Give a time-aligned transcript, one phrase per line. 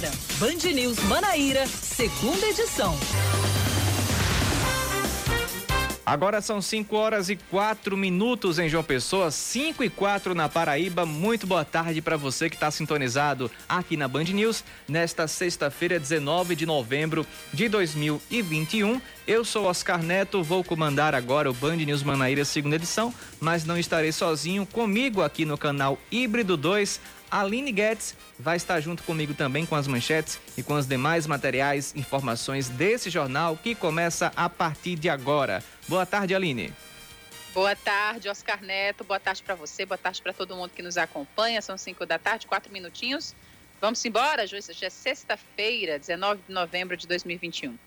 [0.00, 2.96] agora, Band News Manaíra, segunda edição.
[6.04, 11.04] Agora são 5 horas e 4 minutos em João Pessoa, 5 e 4 na Paraíba.
[11.06, 16.56] Muito boa tarde para você que está sintonizado aqui na Band News nesta sexta-feira, 19
[16.56, 19.00] de novembro de 2021.
[19.26, 23.78] Eu sou Oscar Neto, vou comandar agora o Band News Manaíra, segunda edição, mas não
[23.78, 24.66] estarei sozinho.
[24.66, 27.00] Comigo aqui no canal Híbrido 2,
[27.30, 31.94] Aline Guedes vai estar junto comigo também com as manchetes e com os demais materiais,
[31.94, 35.62] informações desse jornal que começa a partir de agora.
[35.86, 36.72] Boa tarde, Aline.
[37.54, 39.04] Boa tarde, Oscar Neto.
[39.04, 41.62] Boa tarde para você, boa tarde para todo mundo que nos acompanha.
[41.62, 43.34] São 5 da tarde, quatro minutinhos.
[43.80, 44.70] Vamos embora, Joyce.
[44.70, 47.78] Hoje é sexta-feira, 19 de novembro de 2021.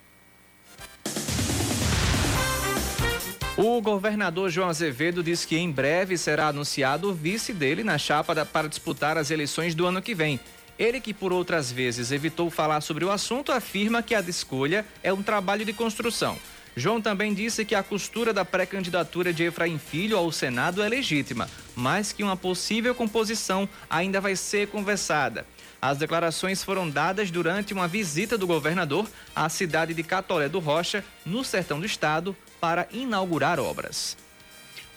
[3.66, 8.46] O governador João Azevedo diz que em breve será anunciado o vice dele na chapa
[8.46, 10.38] para disputar as eleições do ano que vem.
[10.78, 15.14] Ele, que por outras vezes evitou falar sobre o assunto, afirma que a escolha é
[15.14, 16.38] um trabalho de construção.
[16.76, 21.50] João também disse que a costura da pré-candidatura de Efraim Filho ao Senado é legítima,
[21.74, 25.46] mas que uma possível composição ainda vai ser conversada.
[25.82, 31.02] As declarações foram dadas durante uma visita do governador à cidade de Catolé do Rocha,
[31.26, 34.16] no sertão do estado, para inaugurar obras.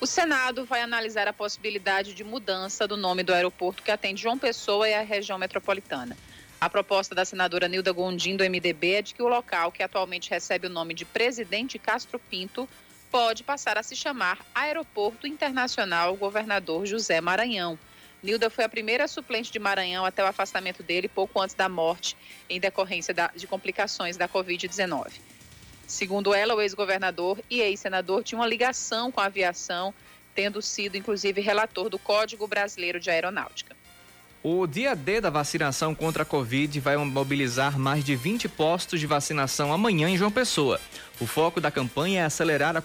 [0.00, 4.38] O Senado vai analisar a possibilidade de mudança do nome do aeroporto que atende João
[4.38, 6.16] Pessoa e a região metropolitana.
[6.60, 10.30] A proposta da senadora Nilda Gondim, do MDB, é de que o local, que atualmente
[10.30, 12.68] recebe o nome de Presidente Castro Pinto,
[13.10, 17.76] pode passar a se chamar Aeroporto Internacional Governador José Maranhão.
[18.22, 22.16] Nilda foi a primeira suplente de Maranhão até o afastamento dele pouco antes da morte,
[22.48, 25.14] em decorrência de complicações da Covid-19.
[25.86, 29.94] Segundo ela, o ex-governador e ex-senador tinha uma ligação com a aviação,
[30.34, 33.76] tendo sido inclusive relator do Código Brasileiro de Aeronáutica.
[34.48, 39.06] O dia D da vacinação contra a Covid vai mobilizar mais de 20 postos de
[39.06, 40.80] vacinação amanhã em João Pessoa.
[41.20, 42.82] O foco da campanha é acelerar a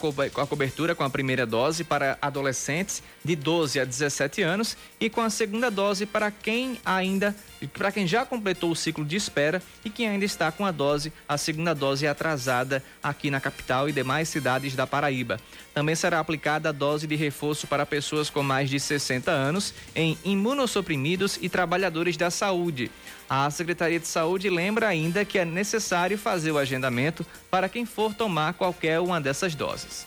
[0.48, 5.30] cobertura com a primeira dose para adolescentes de 12 a 17 anos e com a
[5.30, 7.36] segunda dose para quem ainda
[7.68, 11.14] para quem já completou o ciclo de espera e quem ainda está com a dose,
[11.28, 15.40] a segunda dose atrasada aqui na capital e demais cidades da Paraíba.
[15.74, 20.18] Também será aplicada a dose de reforço para pessoas com mais de 60 anos em
[20.24, 22.92] imunossuprimidos e trabalhadores da saúde.
[23.30, 28.14] A Secretaria de Saúde lembra ainda que é necessário fazer o agendamento para quem for
[28.14, 30.06] tomar qualquer uma dessas doses.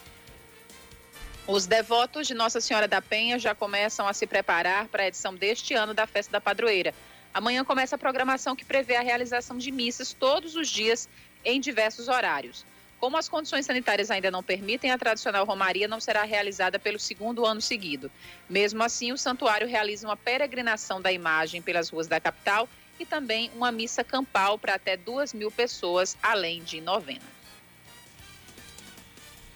[1.46, 5.34] Os devotos de Nossa Senhora da Penha já começam a se preparar para a edição
[5.34, 6.94] deste ano da Festa da Padroeira.
[7.34, 11.08] Amanhã começa a programação que prevê a realização de missas todos os dias
[11.44, 12.64] em diversos horários.
[13.00, 17.44] Como as condições sanitárias ainda não permitem, a tradicional romaria não será realizada pelo segundo
[17.44, 18.08] ano seguido.
[18.48, 22.68] Mesmo assim, o santuário realiza uma peregrinação da imagem pelas ruas da capital
[23.00, 27.33] e também uma missa campal para até duas mil pessoas, além de novena.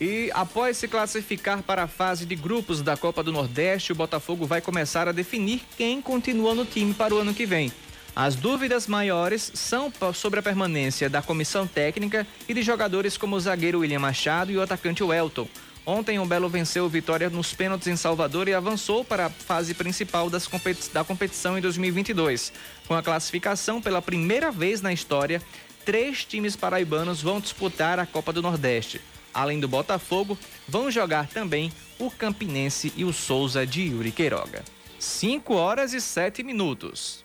[0.01, 4.47] E após se classificar para a fase de grupos da Copa do Nordeste, o Botafogo
[4.47, 7.73] vai começar a definir quem continua no time para o ano que vem.
[8.15, 13.41] As dúvidas maiores são sobre a permanência da comissão técnica e de jogadores como o
[13.41, 15.49] zagueiro William Machado e o atacante Welton.
[15.85, 19.73] Ontem, o Belo venceu o Vitória nos pênaltis em Salvador e avançou para a fase
[19.73, 22.53] principal competi da competição em 2022.
[22.87, 25.41] Com a classificação pela primeira vez na história,
[25.85, 29.01] três times paraibanos vão disputar a Copa do Nordeste.
[29.39, 34.65] Além do Botafogo, vão jogar também o Campinense e o Souza de Yuri Queiroga.
[34.99, 37.25] 5 horas e 7 minutos.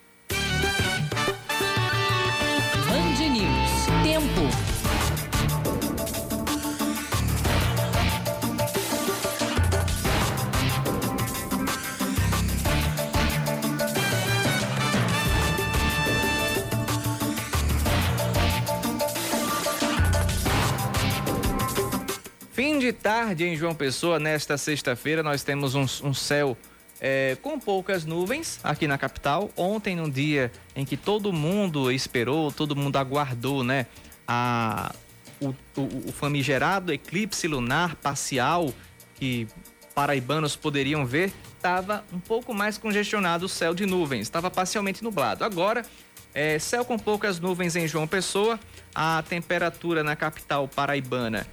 [22.84, 26.58] De tarde em João Pessoa, nesta sexta-feira, nós temos um, um céu
[27.00, 29.50] é, com poucas nuvens aqui na capital.
[29.56, 33.86] Ontem, num dia em que todo mundo esperou, todo mundo aguardou, né?
[34.28, 34.94] A,
[35.40, 38.74] o, o, o famigerado eclipse lunar parcial
[39.16, 39.48] que
[39.96, 45.46] paraibanos poderiam ver, estava um pouco mais congestionado o céu de nuvens, estava parcialmente nublado.
[45.46, 45.86] Agora,
[46.34, 48.60] é, céu com poucas nuvens em João Pessoa,
[48.94, 51.48] a temperatura na capital paraibana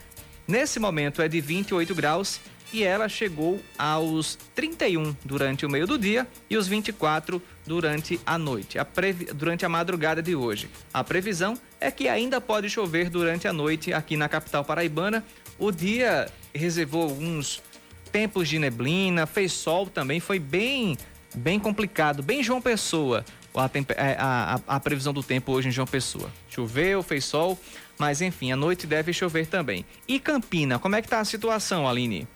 [0.50, 2.40] Nesse momento é de 28 graus
[2.72, 8.36] e ela chegou aos 31 durante o meio do dia e os 24 durante a
[8.36, 9.26] noite, a previ...
[9.26, 10.68] durante a madrugada de hoje.
[10.92, 15.24] A previsão é que ainda pode chover durante a noite aqui na capital paraibana.
[15.56, 17.62] O dia reservou alguns
[18.10, 20.98] tempos de neblina, fez sol também, foi bem
[21.32, 23.24] bem complicado, bem João Pessoa.
[23.54, 26.28] a, é, a, a, previsão do tempo hoje em João Pessoa.
[26.48, 27.56] Choveu, fez sol,
[28.00, 29.84] mas enfim, à noite deve chover também.
[30.08, 32.26] E Campina, como é que está a situação, Aline?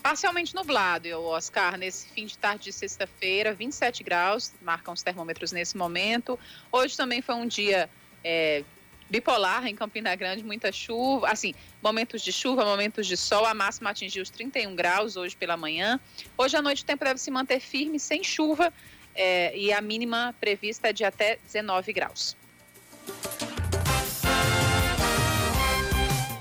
[0.00, 5.76] Parcialmente nublado, Oscar, nesse fim de tarde de sexta-feira, 27 graus, marcam os termômetros nesse
[5.76, 6.38] momento.
[6.70, 7.90] Hoje também foi um dia
[8.22, 8.62] é,
[9.10, 13.90] bipolar em Campina Grande, muita chuva, assim, momentos de chuva, momentos de sol, a máxima
[13.90, 15.98] atingiu os 31 graus hoje pela manhã.
[16.38, 18.72] Hoje à noite o tempo deve se manter firme, sem chuva,
[19.12, 22.36] é, e a mínima prevista é de até 19 graus.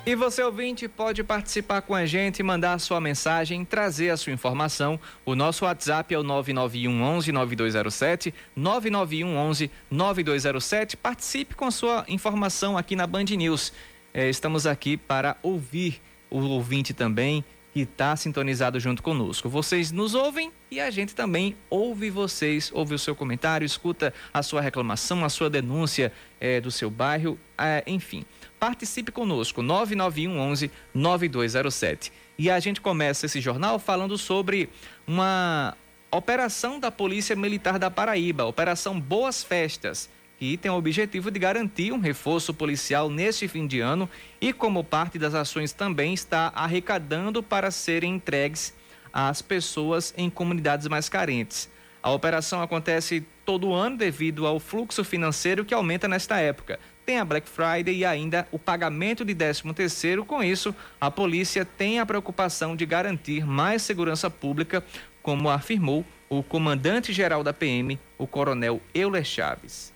[0.03, 4.33] E você ouvinte pode participar com a gente, mandar a sua mensagem, trazer a sua
[4.33, 4.99] informação.
[5.23, 10.97] O nosso WhatsApp é o 991 11 9207, 991 11 9207.
[10.97, 13.71] Participe com a sua informação aqui na Band News.
[14.11, 16.01] É, estamos aqui para ouvir
[16.31, 19.47] o ouvinte também que está sintonizado junto conosco.
[19.49, 24.43] Vocês nos ouvem e a gente também ouve vocês, ouve o seu comentário, escuta a
[24.43, 28.25] sua reclamação, a sua denúncia é, do seu bairro, é, enfim.
[28.61, 32.13] Participe conosco, 991 11 9207.
[32.37, 34.69] E a gente começa esse jornal falando sobre
[35.07, 35.75] uma
[36.11, 41.91] operação da Polícia Militar da Paraíba, Operação Boas Festas que tem o objetivo de garantir
[41.91, 44.07] um reforço policial neste fim de ano
[44.39, 48.75] e, como parte das ações, também está arrecadando para serem entregues
[49.11, 51.67] às pessoas em comunidades mais carentes.
[52.01, 56.79] A operação acontece todo ano devido ao fluxo financeiro que aumenta nesta época.
[57.05, 60.25] Tem a Black Friday e ainda o pagamento de 13º.
[60.25, 64.83] Com isso, a polícia tem a preocupação de garantir mais segurança pública,
[65.21, 69.91] como afirmou o comandante-geral da PM, o coronel Euler Chaves.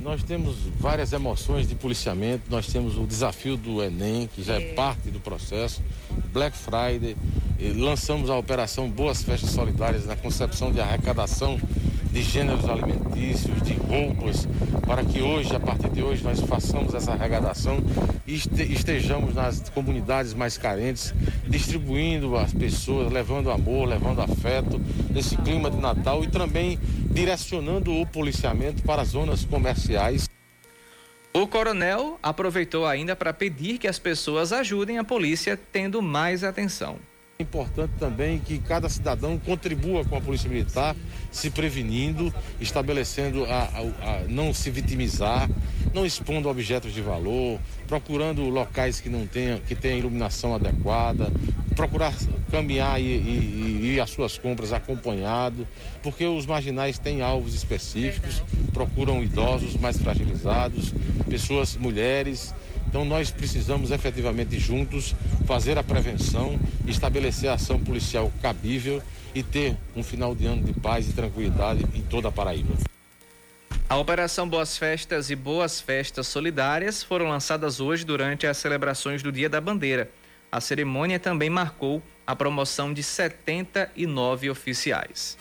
[0.00, 4.70] Nós temos várias emoções de policiamento, nós temos o desafio do Enem, que já é,
[4.70, 5.82] é parte do processo,
[6.32, 7.16] Black Friday,
[7.76, 11.58] lançamos a operação Boas Festas Solidárias na concepção de arrecadação
[12.10, 14.46] de gêneros alimentícios, de roupas,
[14.86, 17.78] para que hoje, a partir de hoje, nós façamos essa arrecadação
[18.26, 21.14] e estejamos nas comunidades mais carentes,
[21.46, 26.78] distribuindo as pessoas, levando amor, levando afeto, nesse clima de Natal e também
[27.10, 30.28] direcionando o policiamento para as zonas comerciais.
[31.32, 36.98] O coronel aproveitou ainda para pedir que as pessoas ajudem a polícia tendo mais atenção.
[37.40, 40.96] É importante também que cada cidadão contribua com a Polícia Militar,
[41.30, 45.48] se prevenindo, estabelecendo a, a, a não se vitimizar,
[45.94, 51.30] não expondo objetos de valor, procurando locais que não tenham, que tenham iluminação adequada,
[51.76, 52.12] procurar
[52.50, 55.64] caminhar e, e, e às suas compras acompanhado,
[56.02, 58.42] porque os marginais têm alvos específicos,
[58.72, 60.92] procuram idosos mais fragilizados,
[61.30, 62.52] pessoas, mulheres
[62.88, 65.14] então nós precisamos efetivamente juntos
[65.46, 69.02] fazer a prevenção, estabelecer a ação policial cabível
[69.34, 72.74] e ter um final de ano de paz e tranquilidade em toda a Paraíba.
[73.88, 79.30] A Operação Boas Festas e Boas Festas Solidárias foram lançadas hoje durante as celebrações do
[79.30, 80.10] Dia da Bandeira.
[80.50, 85.36] A cerimônia também marcou a promoção de 79 oficiais.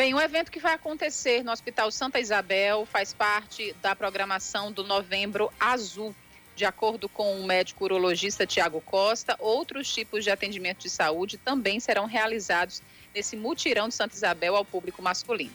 [0.00, 4.82] Bem, o evento que vai acontecer no Hospital Santa Isabel faz parte da programação do
[4.82, 6.16] Novembro Azul.
[6.56, 11.78] De acordo com o médico urologista Tiago Costa, outros tipos de atendimento de saúde também
[11.80, 12.80] serão realizados
[13.14, 15.52] nesse mutirão de Santa Isabel ao público masculino.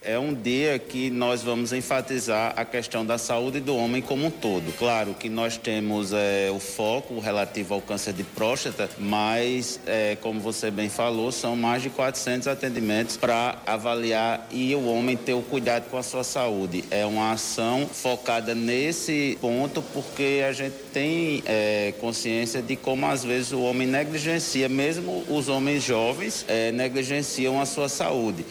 [0.00, 4.30] É um dia que nós vamos enfatizar a questão da saúde do homem como um
[4.30, 4.72] todo.
[4.78, 10.38] Claro que nós temos é, o foco relativo ao câncer de próstata, mas, é, como
[10.38, 15.42] você bem falou, são mais de 400 atendimentos para avaliar e o homem ter o
[15.42, 16.84] cuidado com a sua saúde.
[16.92, 23.24] É uma ação focada nesse ponto porque a gente tem é, consciência de como às
[23.24, 28.44] vezes o homem negligencia, mesmo os homens jovens é, negligenciam a sua saúde.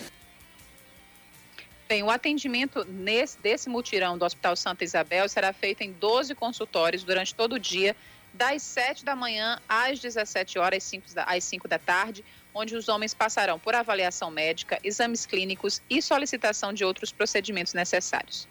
[1.88, 7.02] Bem, o atendimento nesse, desse mutirão do Hospital Santa Isabel será feito em 12 consultórios
[7.02, 7.96] durante todo o dia,
[8.34, 12.90] das 7 da manhã às 17 horas, 5 da, às 5 da tarde, onde os
[12.90, 18.48] homens passarão por avaliação médica, exames clínicos e solicitação de outros procedimentos necessários.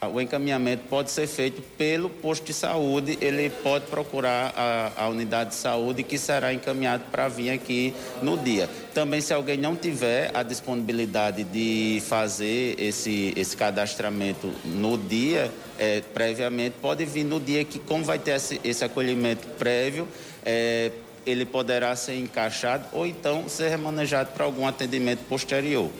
[0.00, 5.50] O encaminhamento pode ser feito pelo posto de saúde, ele pode procurar a, a unidade
[5.50, 8.70] de saúde que será encaminhado para vir aqui no dia.
[8.94, 16.00] Também, se alguém não tiver a disponibilidade de fazer esse, esse cadastramento no dia, é,
[16.14, 20.06] previamente, pode vir no dia que, como vai ter esse, esse acolhimento prévio,
[20.46, 20.92] é,
[21.26, 25.90] ele poderá ser encaixado ou então ser remanejado para algum atendimento posterior.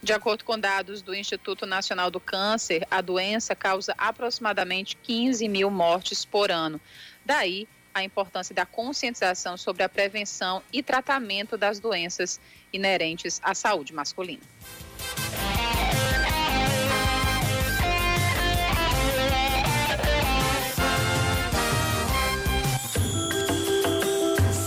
[0.00, 5.70] De acordo com dados do Instituto Nacional do Câncer, a doença causa aproximadamente 15 mil
[5.70, 6.80] mortes por ano.
[7.24, 12.40] Daí a importância da conscientização sobre a prevenção e tratamento das doenças
[12.72, 14.42] inerentes à saúde masculina.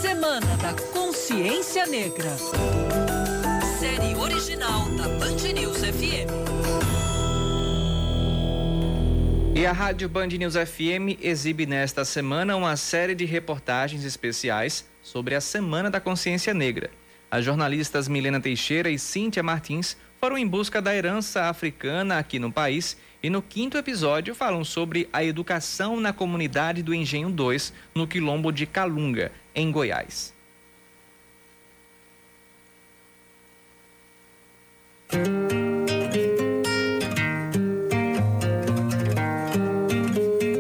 [0.02, 2.36] Semana da Consciência Negra.
[4.42, 6.28] Original da Band News FM.
[9.56, 15.36] E a Rádio Band News FM exibe nesta semana uma série de reportagens especiais sobre
[15.36, 16.90] a Semana da Consciência Negra.
[17.30, 22.52] As jornalistas Milena Teixeira e Cíntia Martins foram em busca da herança africana aqui no
[22.52, 28.08] país e no quinto episódio falam sobre a educação na comunidade do Engenho 2, no
[28.08, 30.34] quilombo de Calunga, em Goiás.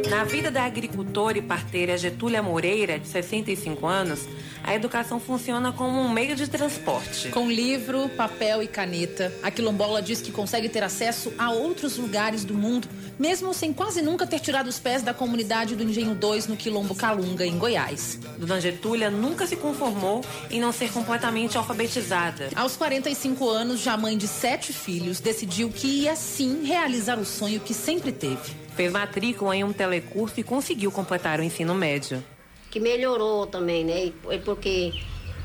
[0.09, 4.27] Na vida da agricultora e parteira Getúlia Moreira, de 65 anos,
[4.63, 7.29] a educação funciona como um meio de transporte.
[7.29, 12.43] Com livro, papel e caneta, a quilombola diz que consegue ter acesso a outros lugares
[12.43, 12.87] do mundo,
[13.19, 16.95] mesmo sem quase nunca ter tirado os pés da comunidade do Engenho 2 no Quilombo
[16.95, 18.19] Calunga, em Goiás.
[18.37, 22.49] Dona Getúlia nunca se conformou em não ser completamente alfabetizada.
[22.55, 27.59] Aos 45 anos, já mãe de sete filhos, decidiu que ia sim realizar o sonho
[27.59, 28.61] que sempre teve.
[28.75, 32.23] Fez matrícula em um telecurso e conseguiu completar o ensino médio.
[32.71, 34.05] Que melhorou também, né?
[34.05, 34.93] E Porque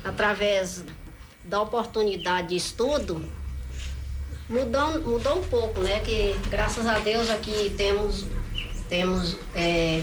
[0.05, 0.85] através
[1.45, 3.23] da oportunidade de estudo,
[4.49, 6.01] mudou, mudou um pouco, né?
[6.01, 8.25] Que graças a Deus aqui temos,
[8.89, 10.03] temos é,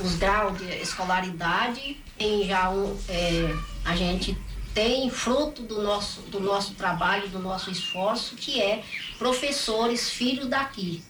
[0.00, 4.36] os graus de escolaridade, tem já um, é, a gente
[4.74, 8.82] tem fruto do nosso, do nosso trabalho, do nosso esforço, que é
[9.18, 11.02] professores filhos daqui.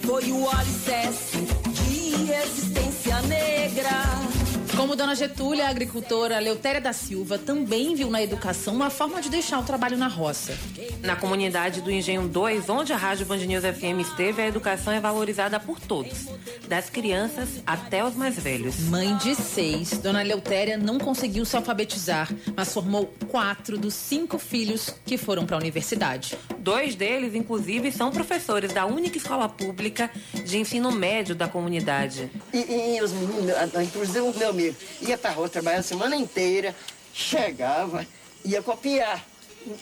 [0.00, 2.93] Foi o alicerce de existência
[3.28, 4.33] negra.
[4.76, 9.28] Como Dona Getúlia, a agricultora Leutéria da Silva também viu na educação uma forma de
[9.30, 10.52] deixar o trabalho na roça.
[11.00, 15.00] Na comunidade do Engenho 2, onde a Rádio Band News FM esteve, a educação é
[15.00, 16.26] valorizada por todos,
[16.68, 18.80] das crianças até os mais velhos.
[18.80, 24.90] Mãe de seis, Dona Leutéria não conseguiu se alfabetizar, mas formou quatro dos cinco filhos
[25.06, 26.36] que foram para a universidade.
[26.58, 30.10] Dois deles, inclusive, são professores da única escola pública
[30.44, 32.30] de ensino médio da comunidade.
[32.52, 36.16] E, e os meninos, a- inclusive o meu amigo, ia pra rua trabalhar a semana
[36.16, 36.74] inteira,
[37.12, 38.06] chegava,
[38.44, 39.24] ia copiar.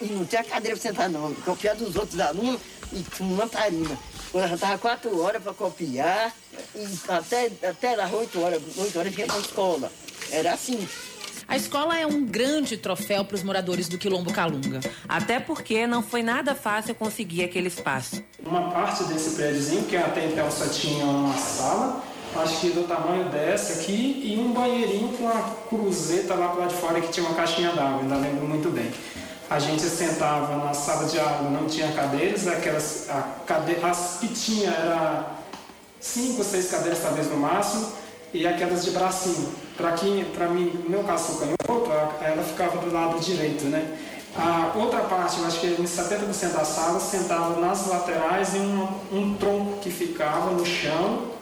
[0.01, 1.35] E, não tinha cadeira pra sentar, não.
[1.35, 2.61] Copiar dos outros alunos
[2.93, 3.99] e com uma tarima.
[4.31, 6.35] Quando já tava quatro horas pra copiar,
[6.75, 9.93] e até, até lá oito horas, oito horas ia pra escola.
[10.31, 10.89] Era assim.
[11.49, 14.81] A escola é um grande troféu para os moradores do Quilombo Calunga.
[15.09, 18.23] Até porque não foi nada fácil conseguir aquele espaço.
[18.43, 22.03] Uma parte desse prédiozinho, que até então só tinha uma sala,
[22.37, 26.75] acho que do tamanho dessa aqui, e um banheirinho com uma cruzeta lá lado de
[26.75, 28.91] fora que tinha uma caixinha d'água, ainda lembro muito bem.
[29.51, 35.27] A gente sentava na sala de aula, não tinha cadeiras, aquelas as que tinha era
[36.01, 37.93] cinco, seis cadeiras talvez no máximo,
[38.33, 39.53] e aquelas de bracinho.
[39.77, 41.91] Para quem, para mim, no meu caso canhoto,
[42.23, 43.99] ela ficava do lado direito, né?
[44.35, 48.89] A outra parte, eu acho que em 70% da sala sentava nas laterais e um,
[49.13, 51.33] um tronco que ficava no chão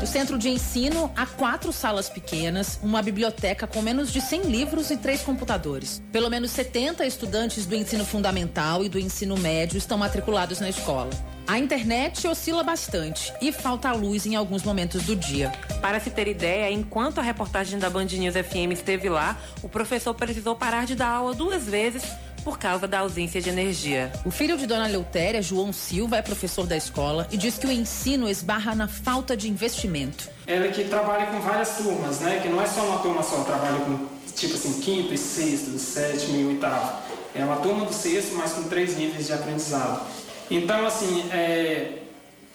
[0.00, 4.90] No centro de ensino, há quatro salas pequenas, uma biblioteca com menos de 100 livros
[4.90, 6.00] e três computadores.
[6.12, 11.10] Pelo menos 70 estudantes do ensino fundamental e do ensino médio estão matriculados na escola.
[11.48, 15.50] A internet oscila bastante e falta luz em alguns momentos do dia.
[15.80, 20.14] Para se ter ideia, enquanto a reportagem da Band News FM esteve lá, o professor
[20.14, 22.04] precisou parar de dar aula duas vezes
[22.48, 24.10] por causa da ausência de energia.
[24.24, 27.70] O filho de Dona Leutéria, João Silva, é professor da escola e diz que o
[27.70, 30.30] ensino esbarra na falta de investimento.
[30.46, 32.40] ela que trabalha com várias turmas, né?
[32.42, 36.38] Que não é só uma turma só, trabalha com tipo assim, quinto e sexto, sétimo
[36.40, 36.90] e oitavo.
[37.34, 40.06] É uma turma do sexto, mas com três níveis de aprendizado.
[40.50, 41.98] Então, assim, é,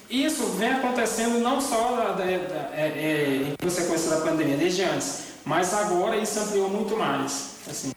[0.09, 4.81] isso vem acontecendo não só da- da- da- é, é, em consequência da pandemia, desde
[4.81, 7.51] antes, mas agora isso ampliou muito mais.
[7.69, 7.91] Assim.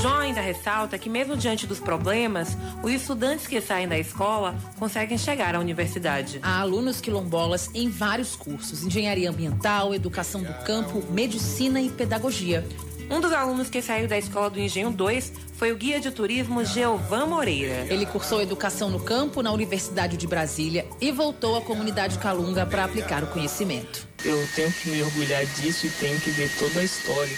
[0.00, 5.18] João ainda ressalta que, mesmo diante dos problemas, os estudantes que saem da escola conseguem
[5.18, 6.38] chegar à universidade.
[6.42, 12.66] Há alunos quilombolas em vários cursos: engenharia ambiental, educação do campo, medicina e pedagogia.
[13.10, 16.64] Um dos alunos que saiu da escola do Engenho 2 foi o guia de turismo
[16.64, 17.86] Geovan Moreira.
[17.92, 22.84] Ele cursou educação no campo na Universidade de Brasília e voltou à comunidade Calunga para
[22.84, 24.08] aplicar o conhecimento.
[24.24, 27.36] Eu tenho que me orgulhar disso e tenho que ver toda a história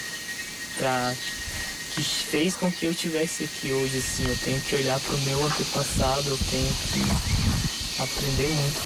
[0.76, 1.14] pra,
[1.94, 3.99] que fez com que eu estivesse aqui hoje.
[3.99, 8.82] Assim, eu tenho que olhar para o meu antepassado, eu tenho que aprender muito.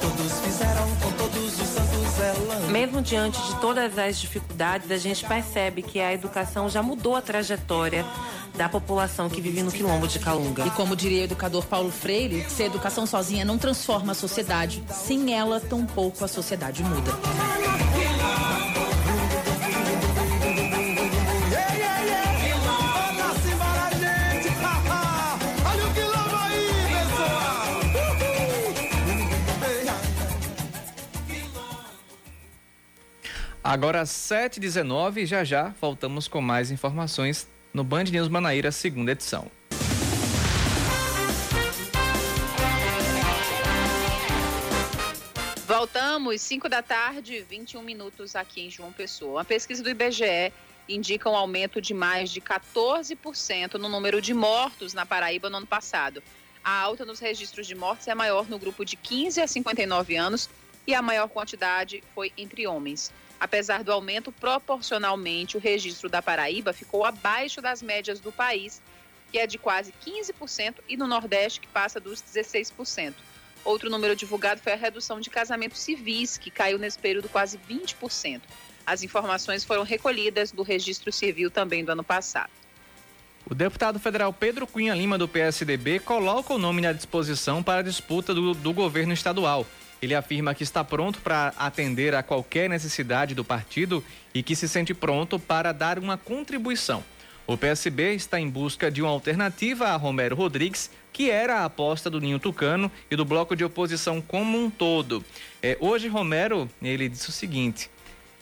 [0.00, 5.82] todos fizeram com todos os santos Mesmo diante de todas as dificuldades, a gente percebe
[5.82, 8.04] que a educação já mudou a trajetória
[8.54, 10.66] da população que vive no quilombo de Calunga.
[10.66, 14.82] E como diria o educador Paulo Freire, se a educação sozinha não transforma a sociedade,
[14.90, 17.12] sem ela, tampouco a sociedade muda.
[33.72, 39.50] Agora 7h19, já já voltamos com mais informações no Band News Manaíra, segunda edição.
[45.66, 49.38] Voltamos, 5 da tarde, 21 minutos aqui em João Pessoa.
[49.38, 50.52] Uma pesquisa do IBGE
[50.86, 55.66] indica um aumento de mais de 14% no número de mortos na Paraíba no ano
[55.66, 56.22] passado.
[56.62, 60.50] A alta nos registros de mortes é maior no grupo de 15 a 59 anos
[60.86, 63.10] e a maior quantidade foi entre homens.
[63.42, 68.80] Apesar do aumento, proporcionalmente, o registro da Paraíba ficou abaixo das médias do país,
[69.32, 73.14] que é de quase 15%, e no Nordeste, que passa dos 16%.
[73.64, 78.42] Outro número divulgado foi a redução de casamentos civis, que caiu nesse período quase 20%.
[78.86, 82.50] As informações foram recolhidas do registro civil também do ano passado.
[83.44, 87.82] O deputado federal Pedro Cunha Lima, do PSDB, coloca o nome à disposição para a
[87.82, 89.66] disputa do, do governo estadual.
[90.02, 94.04] Ele afirma que está pronto para atender a qualquer necessidade do partido
[94.34, 97.04] e que se sente pronto para dar uma contribuição.
[97.46, 102.10] O PSB está em busca de uma alternativa a Romero Rodrigues, que era a aposta
[102.10, 105.24] do Ninho Tucano e do bloco de oposição como um todo.
[105.62, 107.90] É, hoje, Romero, ele disse o seguinte: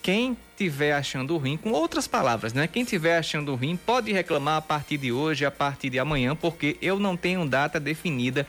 [0.02, 2.66] quem tiver achando ruim, com outras palavras, né?
[2.66, 6.76] Quem tiver achando ruim pode reclamar a partir de hoje, a partir de amanhã, porque
[6.80, 8.46] eu não tenho data definida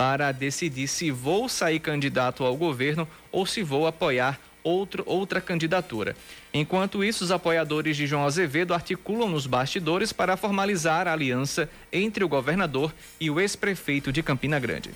[0.00, 6.16] para decidir se vou sair candidato ao governo ou se vou apoiar outro, outra candidatura.
[6.54, 12.24] Enquanto isso, os apoiadores de João Azevedo articulam nos bastidores para formalizar a aliança entre
[12.24, 14.88] o governador e o ex-prefeito de Campina Grande.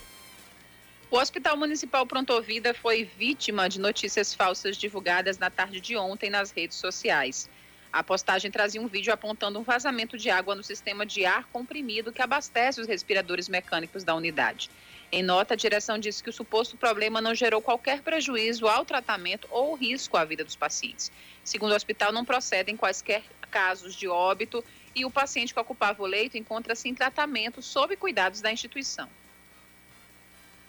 [1.10, 6.50] O Hospital Municipal Prontovida foi vítima de notícias falsas divulgadas na tarde de ontem nas
[6.50, 7.46] redes sociais.
[7.92, 12.10] A postagem trazia um vídeo apontando um vazamento de água no sistema de ar comprimido
[12.10, 14.70] que abastece os respiradores mecânicos da unidade.
[15.16, 19.46] Em nota, a direção disse que o suposto problema não gerou qualquer prejuízo ao tratamento
[19.48, 21.12] ou risco à vida dos pacientes.
[21.44, 26.06] Segundo o hospital, não procedem quaisquer casos de óbito e o paciente que ocupava o
[26.06, 29.08] leito encontra-se em tratamento sob cuidados da instituição.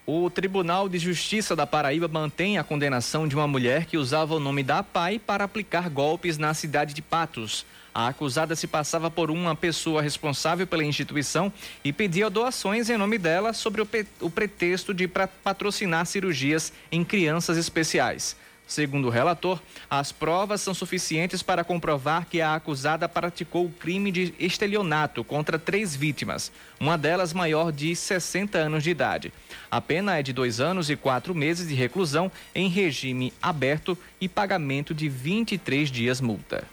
[0.05, 4.39] O Tribunal de Justiça da Paraíba mantém a condenação de uma mulher que usava o
[4.39, 7.65] nome da PAI para aplicar golpes na cidade de Patos.
[7.95, 13.17] A acusada se passava por uma pessoa responsável pela instituição e pedia doações em nome
[13.17, 18.36] dela sobre o, pretexto de patrocinar cirurgias em crianças especiais.
[18.67, 24.12] Segundo o relator, as provas são suficientes para comprovar que a acusada praticou o crime
[24.12, 29.31] de estelionato contra três vítimas, uma delas maior de 60 anos de idade.
[29.71, 34.27] A pena é de dois anos e quatro meses de reclusão em regime aberto e
[34.27, 36.67] pagamento de 23 dias multa.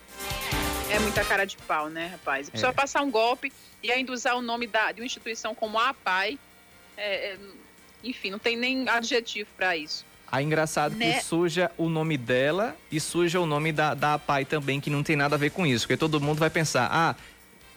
[0.92, 2.48] É muita cara de pau, né, rapaz?
[2.48, 2.72] A pessoa é.
[2.74, 3.50] passar um golpe
[3.82, 6.38] e ainda usar o nome da, de uma instituição como a APAI,
[6.98, 7.38] é, é,
[8.04, 10.04] enfim, não tem nem adjetivo para isso.
[10.30, 11.14] Aí engraçado né?
[11.14, 15.02] que suja o nome dela e suja o nome da, da pai também, que não
[15.02, 15.86] tem nada a ver com isso.
[15.86, 17.16] Porque todo mundo vai pensar, ah,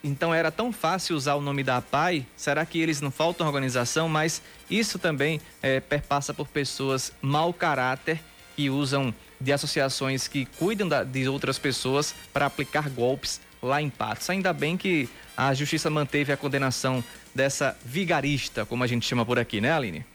[0.03, 4.09] então era tão fácil usar o nome da pai, será que eles não faltam organização?
[4.09, 8.19] Mas isso também é, perpassa por pessoas mau caráter
[8.57, 13.89] que usam de associações que cuidam da, de outras pessoas para aplicar golpes lá em
[13.89, 14.29] Patos.
[14.29, 19.37] Ainda bem que a justiça manteve a condenação dessa vigarista, como a gente chama por
[19.37, 20.05] aqui, né, Aline?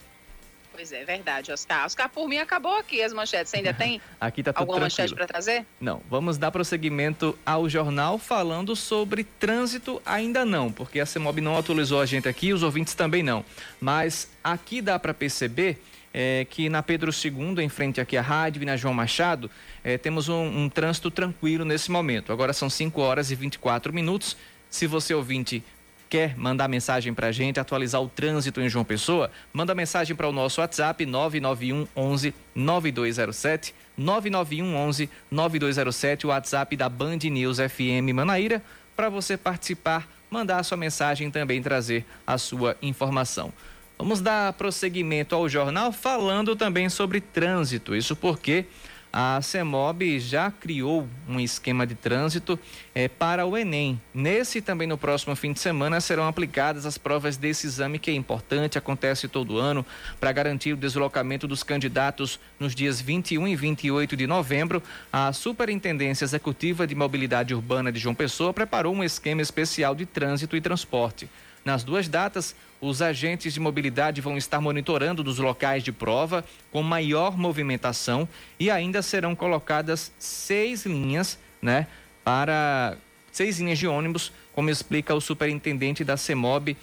[0.80, 1.84] Pois é, verdade, Oscar.
[1.84, 3.50] Oscar, por mim acabou aqui as manchetes.
[3.50, 4.80] Você ainda tem aqui tá alguma tranquilo.
[4.80, 5.66] manchete para trazer?
[5.78, 11.58] Não, vamos dar prosseguimento ao jornal falando sobre trânsito ainda não, porque a CEMOB não
[11.58, 13.44] atualizou a gente aqui, os ouvintes também não.
[13.78, 18.64] Mas aqui dá para perceber é, que na Pedro II, em frente aqui à rádio
[18.66, 19.50] na João Machado,
[19.82, 22.32] é, temos um, um trânsito tranquilo nesse momento.
[22.32, 24.36] Agora são 5 horas e 24 minutos.
[24.68, 25.62] Se você ouvinte
[26.10, 29.30] Quer mandar mensagem para a gente, atualizar o trânsito em João Pessoa?
[29.52, 33.72] Manda mensagem para o nosso WhatsApp 991 11 9207.
[33.96, 38.60] 991 11 9207, o WhatsApp da Band News FM Manaíra,
[38.96, 43.52] para você participar, mandar a sua mensagem e também trazer a sua informação.
[44.00, 47.94] Vamos dar prosseguimento ao jornal falando também sobre trânsito.
[47.94, 48.64] Isso porque
[49.12, 52.58] a CEMOB já criou um esquema de trânsito
[52.94, 54.00] é, para o Enem.
[54.14, 58.14] Nesse também no próximo fim de semana serão aplicadas as provas desse exame que é
[58.14, 59.84] importante, acontece todo ano,
[60.18, 64.82] para garantir o deslocamento dos candidatos nos dias 21 e 28 de novembro.
[65.12, 70.56] A Superintendência Executiva de Mobilidade Urbana de João Pessoa preparou um esquema especial de trânsito
[70.56, 71.28] e transporte.
[71.64, 76.82] Nas duas datas, os agentes de mobilidade vão estar monitorando dos locais de prova com
[76.82, 81.86] maior movimentação e ainda serão colocadas seis linhas, né,
[82.24, 82.96] para
[83.30, 86.76] seis linhas de ônibus, como explica o superintendente da CEMOB,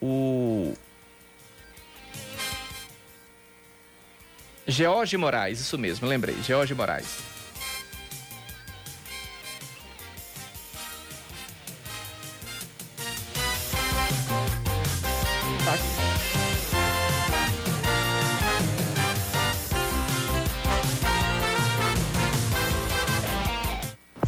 [0.00, 0.74] o
[4.66, 7.31] George Moraes, isso mesmo, lembrei, George Moraes.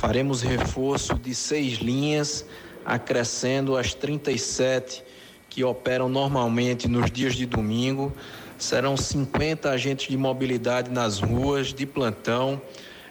[0.06, 2.44] Faremos reforço de seis linhas,
[2.84, 5.02] acrescendo as 37
[5.48, 8.12] que operam normalmente nos dias de domingo.
[8.58, 12.60] Serão 50 agentes de mobilidade nas ruas, de plantão,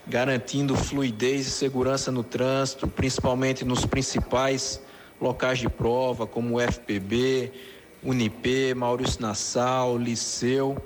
[0.05, 4.79] garantindo fluidez e segurança no trânsito, principalmente nos principais
[5.19, 7.51] locais de prova, como o FPB,
[8.03, 10.77] Unip, Maurício Nassau, Liceu.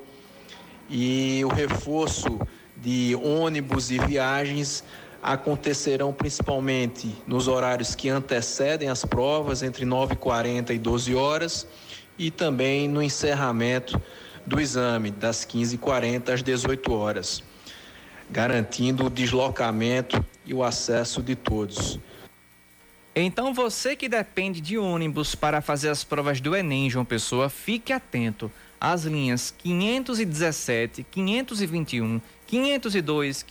[0.90, 2.40] E o reforço
[2.78, 4.86] de ônibus e viagens
[5.28, 11.68] acontecerão principalmente nos horários que antecedem as provas, entre 9h40 e 12 horas,
[12.18, 14.02] e também no encerramento
[14.46, 17.44] do exame, das 15h40 às 18 horas,
[18.30, 22.00] garantindo o deslocamento e o acesso de todos.
[23.14, 27.92] Então você que depende de ônibus para fazer as provas do Enem, João Pessoa, fique
[27.92, 33.44] atento às linhas 517, 521, 502,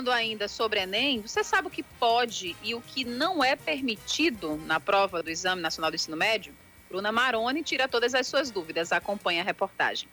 [0.00, 4.58] falando ainda sobre Enem, você sabe o que pode e o que não é permitido
[4.66, 6.54] na prova do Exame Nacional do Ensino Médio?
[6.88, 8.92] Bruna Maroni tira todas as suas dúvidas.
[8.92, 10.08] Acompanhe a reportagem.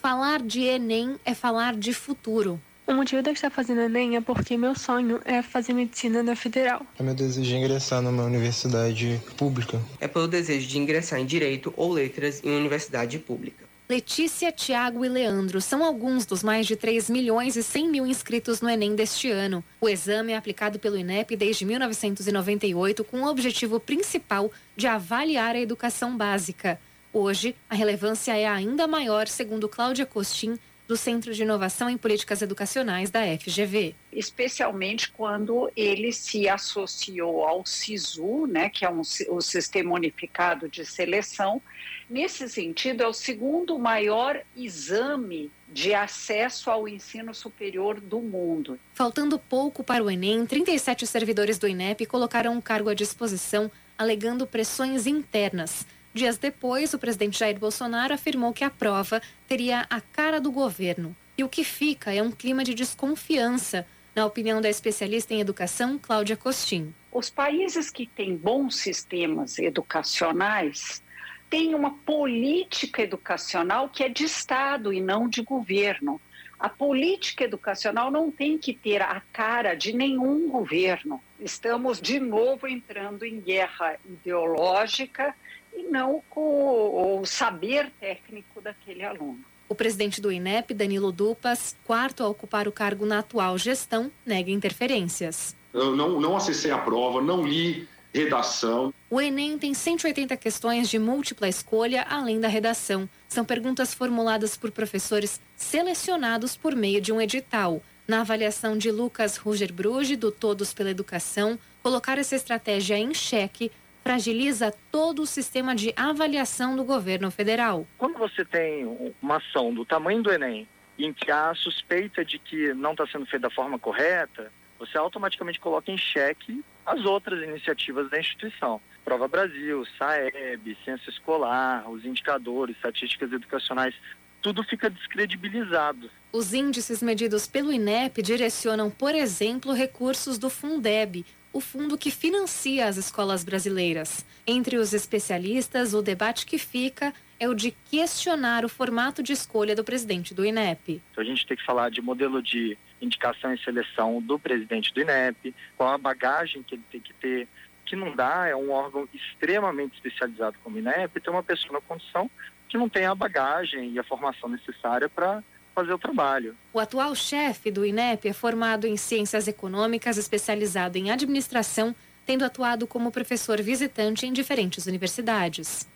[0.00, 2.58] Falar de Enem é falar de futuro.
[2.86, 6.34] O motivo de eu estar fazendo Enem é porque meu sonho é fazer medicina na
[6.34, 6.86] federal.
[6.98, 9.78] É meu desejo de ingressar numa universidade pública.
[10.00, 13.73] É pelo desejo de ingressar em direito ou letras em uma universidade pública.
[13.86, 18.62] Letícia, Tiago e Leandro são alguns dos mais de 3 milhões e 100 mil inscritos
[18.62, 19.62] no Enem deste ano.
[19.78, 25.60] O exame é aplicado pelo INEP desde 1998 com o objetivo principal de avaliar a
[25.60, 26.80] educação básica.
[27.12, 32.42] Hoje, a relevância é ainda maior, segundo Cláudia Costin, do Centro de Inovação em Políticas
[32.42, 33.94] Educacionais da FGV.
[34.12, 40.84] Especialmente quando ele se associou ao SISU, né, que é um, o Sistema Unificado de
[40.84, 41.60] Seleção.
[42.08, 48.78] Nesse sentido, é o segundo maior exame de acesso ao ensino superior do mundo.
[48.92, 54.46] Faltando pouco para o Enem, 37 servidores do INEP colocaram o cargo à disposição, alegando
[54.46, 55.86] pressões internas.
[56.14, 61.14] Dias depois, o presidente Jair Bolsonaro afirmou que a prova teria a cara do governo.
[61.36, 65.98] E o que fica é um clima de desconfiança, na opinião da especialista em educação,
[65.98, 66.94] Cláudia Costin.
[67.10, 71.02] Os países que têm bons sistemas educacionais
[71.50, 76.20] tem uma política educacional que é de Estado e não de governo.
[76.60, 81.20] A política educacional não tem que ter a cara de nenhum governo.
[81.40, 85.34] Estamos de novo entrando em guerra ideológica
[85.74, 89.44] e não com o saber técnico daquele aluno.
[89.68, 94.50] O presidente do INEP, Danilo Dupas, quarto a ocupar o cargo na atual gestão, nega
[94.50, 95.56] interferências.
[95.72, 98.94] Eu não, não acessei a prova, não li redação.
[99.10, 103.08] O Enem tem 180 questões de múltipla escolha, além da redação.
[103.28, 107.82] São perguntas formuladas por professores selecionados por meio de um edital.
[108.06, 113.72] Na avaliação de Lucas Ruger Bruge, do Todos pela Educação, colocar essa estratégia em xeque
[114.04, 117.86] fragiliza todo o sistema de avaliação do governo federal.
[117.96, 118.84] Quando você tem
[119.22, 123.24] uma ação do tamanho do Enem, em que há suspeita de que não está sendo
[123.24, 128.78] feita da forma correta, você automaticamente coloca em xeque as outras iniciativas da instituição.
[129.02, 133.94] Prova Brasil, SAEB, Ciência Escolar, os indicadores, estatísticas educacionais,
[134.42, 136.10] tudo fica descredibilizado.
[136.30, 142.86] Os índices medidos pelo INEP direcionam, por exemplo, recursos do Fundeb, o fundo que financia
[142.86, 144.26] as escolas brasileiras.
[144.44, 149.76] Entre os especialistas, o debate que fica é o de questionar o formato de escolha
[149.76, 151.00] do presidente do INEP.
[151.12, 155.00] Então, a gente tem que falar de modelo de indicação e seleção do presidente do
[155.00, 157.46] INEP, qual a bagagem que ele tem que ter,
[157.86, 161.80] que não dá, é um órgão extremamente especializado como o INEP, ter uma pessoa na
[161.80, 162.28] condição
[162.68, 165.40] que não tem a bagagem e a formação necessária para
[165.74, 166.56] fazer o trabalho.
[166.72, 172.86] O atual chefe do INEP é formado em ciências econômicas, especializado em administração, tendo atuado
[172.86, 175.86] como professor visitante em diferentes universidades.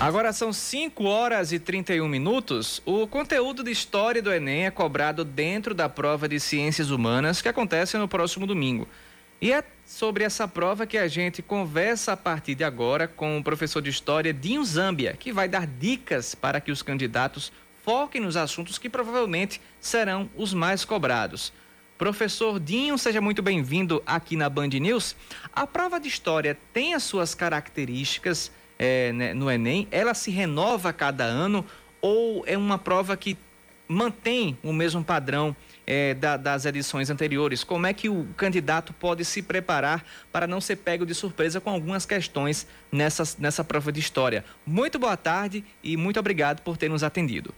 [0.00, 2.80] Agora são 5 horas e 31 minutos.
[2.86, 7.48] O conteúdo de história do Enem é cobrado dentro da prova de ciências humanas que
[7.48, 8.86] acontece no próximo domingo.
[9.40, 13.42] E é sobre essa prova que a gente conversa a partir de agora com o
[13.42, 17.50] professor de história Dinho Zambia, que vai dar dicas para que os candidatos
[17.84, 21.52] foquem nos assuntos que provavelmente serão os mais cobrados.
[21.98, 25.16] Professor Dinho, seja muito bem-vindo aqui na Band News.
[25.52, 30.92] A prova de história tem as suas características é, né, no Enem, ela se renova
[30.92, 31.64] cada ano
[32.00, 33.36] ou é uma prova que
[33.88, 37.64] mantém o mesmo padrão é, da, das edições anteriores?
[37.64, 41.70] Como é que o candidato pode se preparar para não ser pego de surpresa com
[41.70, 44.44] algumas questões nessa, nessa prova de história?
[44.66, 47.54] Muito boa tarde e muito obrigado por ter nos atendido.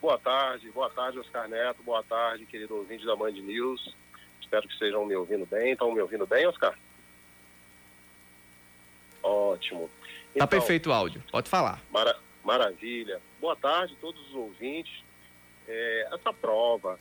[0.00, 3.94] Boa tarde, boa tarde, Oscar Neto, boa tarde, querido ouvinte da Band News.
[4.40, 5.72] Espero que estejam me ouvindo bem.
[5.72, 6.74] Estão me ouvindo bem, Oscar?
[9.22, 9.88] Ótimo.
[9.88, 11.80] Tá então, tá perfeito o áudio, pode falar.
[11.90, 13.20] Mara maravilha.
[13.40, 15.02] Boa tarde a todos os ouvintes.
[15.68, 16.98] É, essa prova,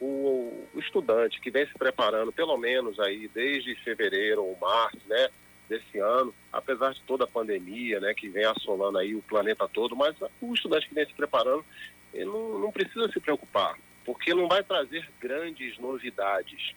[0.00, 5.28] o, o, estudante que vem se preparando, pelo menos aí desde fevereiro ou março, né,
[5.68, 9.94] desse ano, apesar de toda a pandemia, né, que vem assolando aí o planeta todo,
[9.94, 11.64] mas o estudante que vem se preparando,
[12.12, 16.74] ele não, não precisa se preocupar, porque não vai trazer grandes novidades.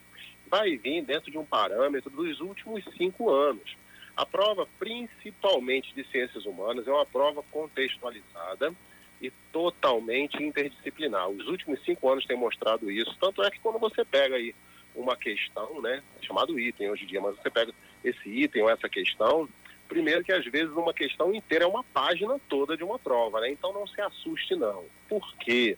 [0.48, 3.78] Vai vir dentro de um parâmetro dos últimos cinco anos.
[4.16, 8.74] A prova, principalmente de ciências humanas, é uma prova contextualizada
[9.22, 11.30] e totalmente interdisciplinar.
[11.30, 13.16] Os últimos cinco anos têm mostrado isso.
[13.20, 14.54] Tanto é que quando você pega aí
[14.96, 18.70] uma questão, né, é chamado item hoje em dia, mas você pega esse item ou
[18.70, 19.48] essa questão,
[19.88, 23.52] primeiro que às vezes uma questão inteira é uma página toda de uma prova, né?
[23.52, 24.86] Então não se assuste não.
[25.08, 25.78] Por quê?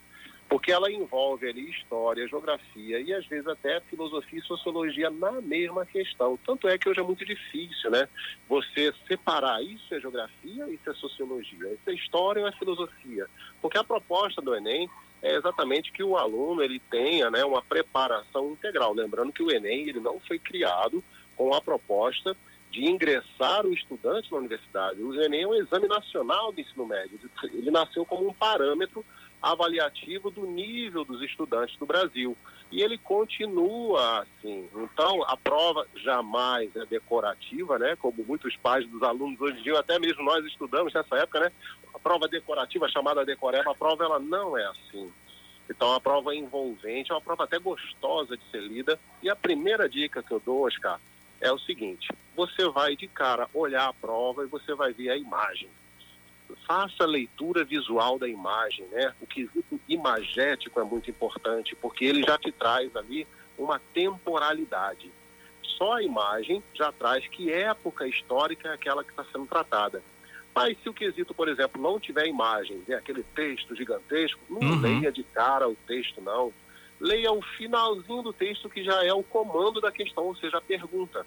[0.74, 6.38] ela envolve ali história, geografia e às vezes até filosofia e sociologia na mesma questão.
[6.44, 8.08] Tanto é que hoje é muito difícil, né?
[8.48, 13.26] Você separar isso é geografia, isso é sociologia, isso é história ou é filosofia.
[13.62, 14.88] Porque a proposta do Enem
[15.22, 18.92] é exatamente que o aluno ele tenha né, uma preparação integral.
[18.92, 21.02] Lembrando que o Enem ele não foi criado
[21.36, 22.36] com a proposta
[22.70, 25.00] de ingressar o estudante na universidade.
[25.00, 27.18] O Enem é um exame nacional do ensino médio.
[27.44, 29.04] Ele nasceu como um parâmetro
[29.44, 32.36] avaliativo do nível dos estudantes do Brasil.
[32.72, 34.68] E ele continua assim.
[34.74, 37.94] Então, a prova jamais é decorativa, né?
[37.96, 41.52] Como muitos pais dos alunos hoje em dia, até mesmo nós estudamos nessa época, né?
[41.94, 45.12] A prova decorativa, chamada decoreba, a prova ela não é assim.
[45.70, 48.98] Então, a prova é envolvente, é uma prova até gostosa de ser lida.
[49.22, 50.98] E a primeira dica que eu dou, Oscar,
[51.40, 55.16] é o seguinte: você vai de cara olhar a prova e você vai ver a
[55.16, 55.68] imagem
[56.66, 59.12] faça a leitura visual da imagem, né?
[59.20, 63.26] O quesito imagético é muito importante, porque ele já te traz ali
[63.58, 65.10] uma temporalidade.
[65.62, 70.00] só a imagem já traz que época histórica é aquela que está sendo tratada.
[70.54, 74.80] Mas se o quesito, por exemplo, não tiver imagem, né, aquele texto gigantesco, não Uhum.
[74.80, 76.52] leia de cara o texto, não.
[77.00, 80.60] Leia o finalzinho do texto que já é o comando da questão, ou seja, a
[80.60, 81.26] pergunta.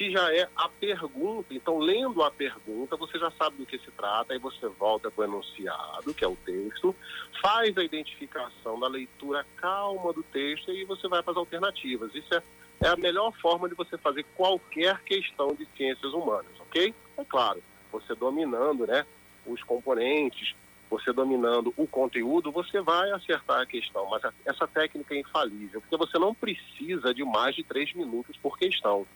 [0.00, 1.52] Que já é a pergunta.
[1.52, 5.20] Então, lendo a pergunta, você já sabe do que se trata, aí você volta para
[5.20, 6.96] o enunciado, que é o texto,
[7.42, 12.14] faz a identificação da leitura calma do texto e você vai para as alternativas.
[12.14, 12.42] Isso é,
[12.80, 16.94] é a melhor forma de você fazer qualquer questão de ciências humanas, ok?
[17.18, 19.04] É claro, você dominando né,
[19.44, 20.54] os componentes,
[20.88, 24.08] você dominando o conteúdo, você vai acertar a questão.
[24.08, 28.56] Mas essa técnica é infalível, porque você não precisa de mais de três minutos por
[28.56, 29.06] questão.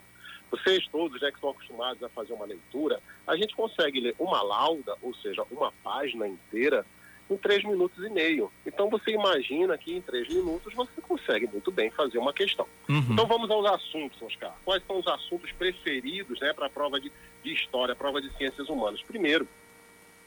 [0.51, 4.43] Vocês todos, né, que estão acostumados a fazer uma leitura, a gente consegue ler uma
[4.43, 6.87] lauda, ou seja, uma página inteira,
[7.31, 8.51] em três minutos e meio.
[8.67, 12.67] Então você imagina que em três minutos você consegue muito bem fazer uma questão.
[13.13, 14.55] Então vamos aos assuntos, Oscar.
[14.65, 17.11] Quais são os assuntos preferidos né, para a prova de,
[17.43, 19.03] de história, prova de ciências humanas?
[19.03, 19.49] Primeiro,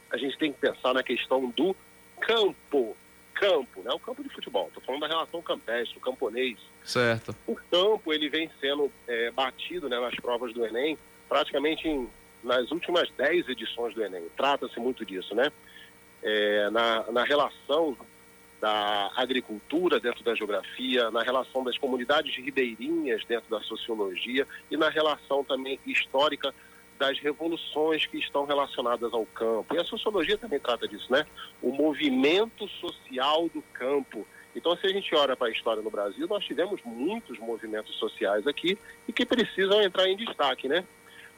[0.09, 1.75] a gente tem que pensar na questão do
[2.19, 2.95] campo.
[3.33, 3.91] Campo, né?
[3.93, 4.67] O campo de futebol.
[4.67, 6.57] Estou falando da relação campestre, o camponês.
[6.87, 7.35] Certo.
[7.45, 10.97] O campo ele vem sendo é, batido né, nas provas do Enem
[11.27, 12.09] praticamente em-
[12.41, 14.23] nas últimas 10 edições do Enem.
[14.37, 15.51] Trata-se muito disso, né?
[16.23, 17.97] É, na, na relação
[18.61, 24.89] da agricultura dentro da geografia, na relação das comunidades ribeirinhas dentro da sociologia e na
[24.89, 26.55] relação também histórica
[26.97, 29.75] das revoluções que estão relacionadas ao campo.
[29.75, 31.25] E a sociologia também trata disso, né?
[31.61, 34.25] O movimento social do campo.
[34.55, 38.47] Então, se a gente olha para a história no Brasil, nós tivemos muitos movimentos sociais
[38.47, 40.83] aqui e que precisam entrar em destaque, né?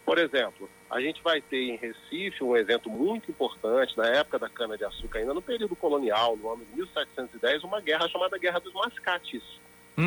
[0.05, 4.49] Por exemplo, a gente vai ter em Recife um evento muito importante na época da
[4.49, 9.43] cana-de-açúcar, ainda no período colonial, no ano de 1710, uma guerra chamada Guerra dos Mascates.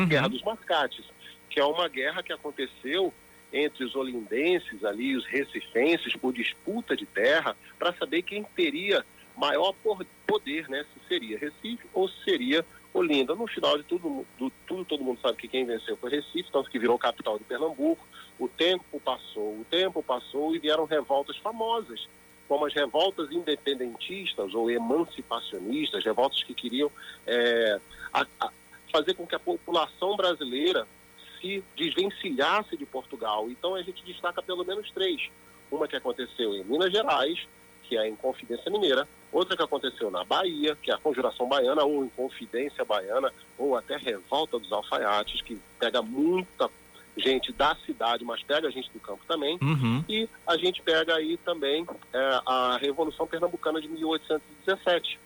[0.07, 1.05] Guerra dos Mascates,
[1.49, 3.13] que é uma guerra que aconteceu
[3.53, 9.05] entre os olindenses ali os recifenses por disputa de terra para saber quem teria
[9.37, 9.73] maior
[10.25, 10.83] poder, né?
[10.93, 13.33] Se seria Recife ou se seria Olinda.
[13.35, 16.69] No final de tudo, do, tudo todo mundo sabe que quem venceu foi Recife, tanto
[16.69, 18.05] que virou capital de Pernambuco.
[18.39, 22.07] O tempo passou, o tempo passou e vieram revoltas famosas,
[22.47, 26.91] como as revoltas independentistas ou emancipacionistas, revoltas que queriam
[27.25, 27.79] eh,
[28.13, 28.51] a- a-
[28.91, 30.87] fazer com que a população brasileira
[31.41, 33.49] se desvencilhasse de Portugal.
[33.49, 35.29] Então a gente destaca pelo menos três.
[35.71, 37.47] Uma que aconteceu em Minas Gerais,
[37.93, 41.83] que é a Inconfidência Mineira, outra que aconteceu na Bahia, que é a Conjuração Baiana,
[41.83, 46.67] ou Inconfidência Baiana, ou até Revolta dos Alfaiates, que pega muita
[47.15, 49.59] gente da cidade, mas pega gente do campo também.
[49.61, 50.03] Uhum.
[50.09, 55.19] E a gente pega aí também é, a Revolução Pernambucana de 1817.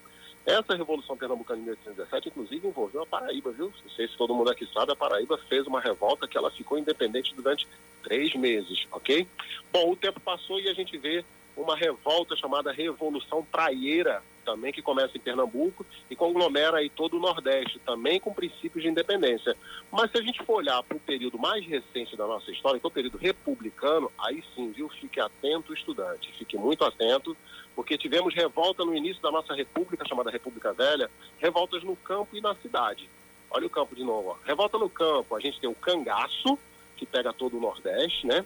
[0.45, 3.71] Essa Revolução Pernambucana de 1817, inclusive, envolveu a Paraíba, viu?
[3.81, 6.77] Não sei se todo mundo aqui sabe, a Paraíba fez uma revolta que ela ficou
[6.77, 7.65] independente durante
[8.03, 9.25] três meses, ok?
[9.71, 11.23] Bom, o tempo passou e a gente vê
[11.57, 17.19] uma revolta chamada Revolução Praieira, também que começa em Pernambuco e conglomera aí todo o
[17.19, 19.57] Nordeste, também com princípios de independência.
[19.91, 22.85] Mas se a gente for olhar para o período mais recente da nossa história, que
[22.85, 24.87] é o período republicano, aí sim, viu?
[24.87, 27.35] Fique atento, estudante, fique muito atento,
[27.75, 32.41] porque tivemos revolta no início da nossa república, chamada República Velha, revoltas no campo e
[32.41, 33.09] na cidade.
[33.49, 34.29] Olha o campo de novo.
[34.29, 34.35] Ó.
[34.45, 36.57] Revolta no campo, a gente tem o cangaço,
[36.95, 38.45] que pega todo o Nordeste, né?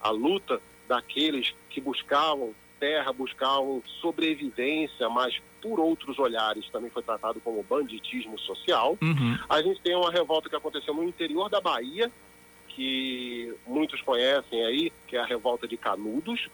[0.00, 7.40] A luta daqueles que buscavam terra, buscavam sobrevivência, mas por outros olhares também foi tratado
[7.40, 8.96] como banditismo social.
[9.02, 9.38] Uhum.
[9.48, 12.10] A gente tem uma revolta que aconteceu no interior da Bahia,
[12.68, 16.48] que muitos conhecem aí, que é a revolta de Canudos,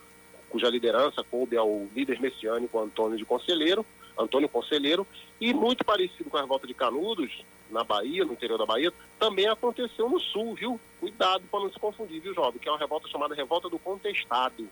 [0.49, 3.85] cuja liderança coube ao líder messiânico Antônio de Conselheiro,
[4.19, 5.07] Antônio Conselheiro,
[5.41, 9.49] e muito parecido com a revolta de Canudos, na Bahia, no interior da Bahia, também
[9.49, 10.79] aconteceu no sul, viu?
[11.01, 12.61] Cuidado para não se confundir, viu, jovem?
[12.61, 14.69] Que é uma revolta chamada Revolta do Contestado,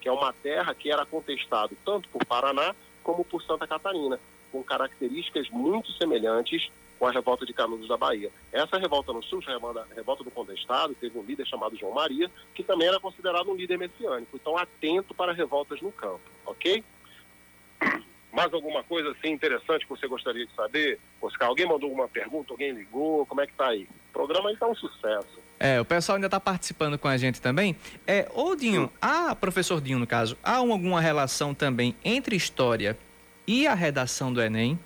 [0.00, 4.20] que é uma terra que era contestado tanto por Paraná como por Santa Catarina,
[4.52, 8.30] com características muito semelhantes com a revolta de Canudos da Bahia.
[8.52, 12.62] Essa revolta no sul, chamada Revolta do Contestado, teve um líder chamado João Maria, que
[12.62, 14.36] também era considerado um líder messiânico.
[14.36, 16.84] Então, atento para revoltas no campo, ok?
[18.32, 20.98] Mais alguma coisa assim interessante que você gostaria de saber?
[21.20, 22.52] Oscar, alguém mandou alguma pergunta?
[22.52, 23.26] Alguém ligou?
[23.26, 23.82] Como é que tá aí?
[23.84, 25.40] O programa aí tá um sucesso.
[25.60, 27.76] É, o pessoal ainda está participando com a gente também.
[28.06, 32.96] É, ô Dinho, há, professor Dinho, no caso, há um- alguma relação também entre história
[33.46, 34.78] e a redação do Enem?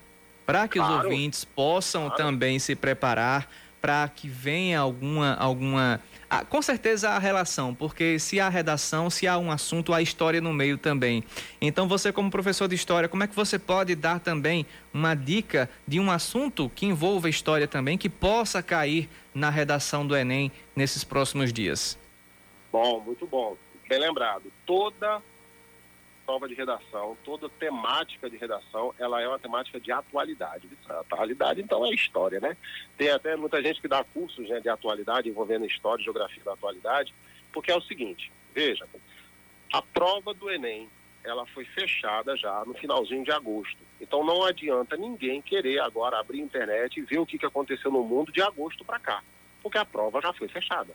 [0.45, 1.05] Para que os Claro.
[1.09, 3.49] ouvintes possam também se preparar
[3.81, 9.25] para que venha alguma, alguma Ah, com certeza a relação, porque se há redação, se
[9.25, 11.23] há um assunto, há história no meio também.
[11.61, 15.69] Então, você, como professor de história, como é que você pode dar também uma dica
[15.87, 21.05] de um assunto que envolva história também, que possa cair na redação do Enem nesses
[21.05, 21.97] próximos dias?
[22.73, 23.55] Bom, muito bom.
[23.87, 24.51] Bem lembrado.
[24.65, 25.21] Toda
[26.27, 30.67] prova de redação, toda temática de redação, ela é uma temática de atualidade.
[30.89, 32.57] Atualidade, então, é história, né?
[32.97, 36.51] Tem até muita gente que dá cursos né, de atualidade, envolvendo história e geografia da
[36.51, 37.13] atualidade,
[37.53, 38.85] porque é o seguinte, veja,
[39.71, 40.89] a prova do Enem,
[41.23, 43.77] ela foi fechada já no finalzinho de agosto.
[44.01, 48.03] Então não adianta ninguém querer agora abrir a internet e ver o que, aconteceu no
[48.03, 49.23] mundo de agosto para cá,
[49.63, 50.93] porque a prova já foi fechada.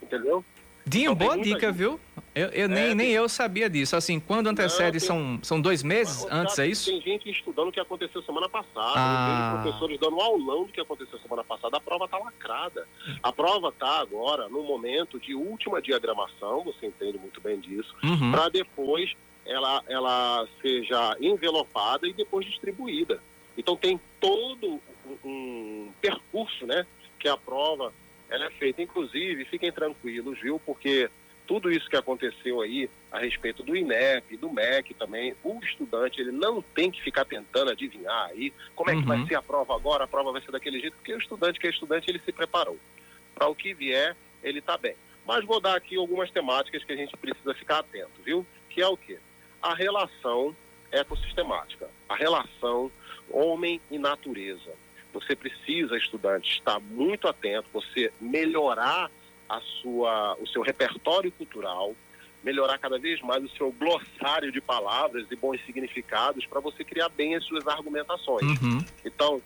[0.00, 0.42] Entendeu?
[0.86, 1.98] Dinho, boa dica, viu?
[2.34, 2.94] Eu, eu é, nem, tem...
[2.94, 3.94] nem eu sabia disso.
[3.94, 5.00] Assim, quando antecede, Não, tem...
[5.00, 6.90] são, são dois meses Mas, antes, é isso?
[6.90, 8.94] Tem gente estudando o que aconteceu semana passada.
[8.96, 9.50] Ah.
[9.52, 11.76] Tem professores dando aulão do que aconteceu semana passada.
[11.76, 12.88] A prova está lacrada.
[13.22, 18.30] A prova está agora no momento de última diagramação, você entende muito bem disso, uhum.
[18.30, 19.12] para depois
[19.44, 23.20] ela, ela seja envelopada e depois distribuída.
[23.56, 26.86] Então tem todo um, um percurso, né?
[27.18, 27.92] Que a prova
[28.32, 28.80] ela é feita.
[28.80, 30.58] Inclusive, fiquem tranquilos, viu?
[30.58, 31.10] Porque
[31.46, 36.32] tudo isso que aconteceu aí a respeito do INEP, do MEC também, o estudante ele
[36.32, 39.06] não tem que ficar tentando adivinhar aí como é que uhum.
[39.06, 41.66] vai ser a prova agora, a prova vai ser daquele jeito, porque o estudante que
[41.66, 42.78] é estudante ele se preparou.
[43.34, 44.96] Para o que vier, ele está bem.
[45.26, 48.46] Mas vou dar aqui algumas temáticas que a gente precisa ficar atento, viu?
[48.70, 49.18] Que é o quê?
[49.60, 50.56] A relação
[50.90, 52.90] ecossistemática, a relação
[53.30, 54.72] homem e natureza.
[55.12, 59.10] Você precisa, estudante, estar muito atento, você melhorar
[59.48, 61.94] a sua, o seu repertório cultural,
[62.42, 67.08] melhorar cada vez mais o seu glossário de palavras e bons significados para você criar
[67.10, 68.42] bem as suas argumentações.
[68.42, 68.84] Uhum.
[69.04, 69.40] Então,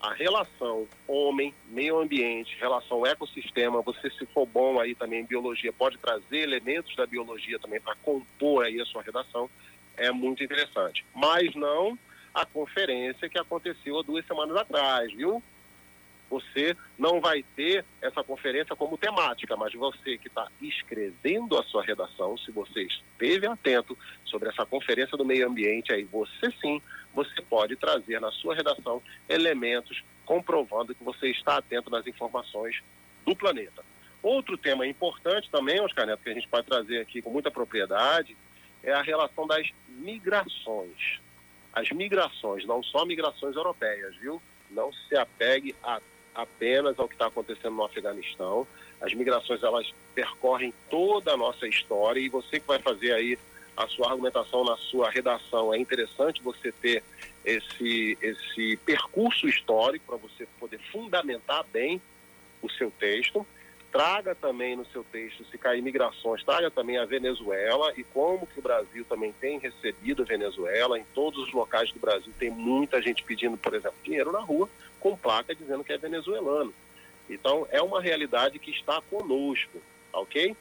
[0.00, 5.72] a relação homem, meio ambiente, relação ecossistema, você se for bom aí também em biologia,
[5.72, 9.48] pode trazer elementos da biologia também para compor aí a sua redação,
[9.96, 11.04] é muito interessante.
[11.14, 11.96] Mas não
[12.34, 15.42] a conferência que aconteceu há duas semanas atrás, viu?
[16.30, 21.82] Você não vai ter essa conferência como temática, mas você que está escrevendo a sua
[21.82, 26.80] redação, se você esteve atento sobre essa conferência do meio ambiente, aí você sim,
[27.12, 32.82] você pode trazer na sua redação elementos comprovando que você está atento nas informações
[33.26, 33.84] do planeta.
[34.22, 38.34] Outro tema importante também, Oscar Neto, que a gente pode trazer aqui com muita propriedade,
[38.82, 41.20] é a relação das migrações
[41.72, 44.40] as migrações, não só migrações europeias, viu?
[44.70, 46.00] Não se apegue a,
[46.34, 48.66] apenas ao que está acontecendo no Afeganistão.
[49.00, 53.38] As migrações, elas percorrem toda a nossa história e você que vai fazer aí
[53.76, 57.02] a sua argumentação na sua redação, é interessante você ter
[57.44, 62.00] esse, esse percurso histórico para você poder fundamentar bem
[62.60, 63.46] o seu texto
[63.92, 68.58] traga também no seu texto, se cair migrações, traga também a Venezuela e como que
[68.58, 70.98] o Brasil também tem recebido a Venezuela.
[70.98, 74.68] Em todos os locais do Brasil tem muita gente pedindo, por exemplo, dinheiro na rua
[74.98, 76.72] com placa dizendo que é venezuelano.
[77.28, 79.78] Então é uma realidade que está conosco,
[80.12, 80.56] ok?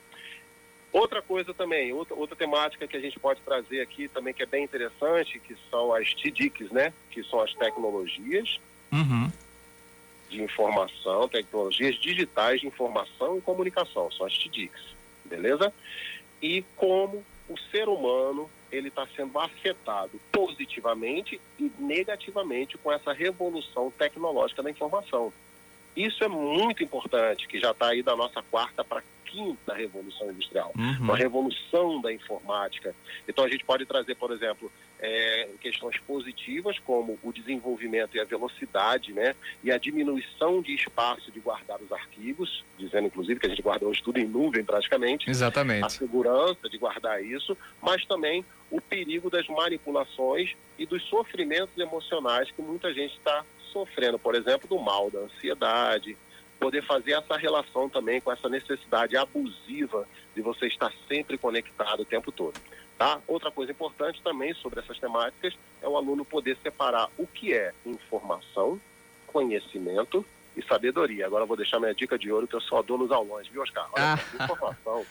[0.91, 4.45] Outra coisa também, outra, outra temática que a gente pode trazer aqui também que é
[4.45, 6.91] bem interessante, que são as TDICs, né?
[7.09, 8.59] Que são as tecnologias.
[8.91, 9.31] Uhum
[10.31, 15.73] de informação, tecnologias digitais de informação e comunicação, são as TDICs, beleza?
[16.41, 23.91] E como o ser humano ele está sendo afetado positivamente e negativamente com essa revolução
[23.91, 25.33] tecnológica da informação.
[25.95, 30.73] Isso é muito importante, que já está aí da nossa quarta para quinta revolução industrial,
[30.77, 30.97] uhum.
[30.99, 32.93] uma revolução da informática.
[33.27, 34.69] Então a gente pode trazer, por exemplo,
[34.99, 41.31] é, questões positivas como o desenvolvimento e a velocidade, né, e a diminuição de espaço
[41.31, 45.29] de guardar os arquivos, dizendo inclusive que a gente guarda hoje tudo em nuvem praticamente.
[45.29, 45.85] Exatamente.
[45.85, 52.51] A segurança de guardar isso, mas também o perigo das manipulações e dos sofrimentos emocionais
[52.51, 56.17] que muita gente está sofrendo, por exemplo, do mal da ansiedade,
[56.61, 62.05] poder fazer essa relação também com essa necessidade abusiva de você estar sempre conectado o
[62.05, 62.53] tempo todo.
[62.99, 63.19] Tá?
[63.27, 67.73] Outra coisa importante também sobre essas temáticas é o aluno poder separar o que é
[67.83, 68.79] informação,
[69.25, 70.23] conhecimento
[70.55, 71.25] e sabedoria.
[71.25, 73.63] Agora eu vou deixar minha dica de ouro que eu só dou nos aulões, viu,
[73.63, 73.89] Oscar?
[73.93, 74.43] Olha, ah.
[74.43, 75.03] informação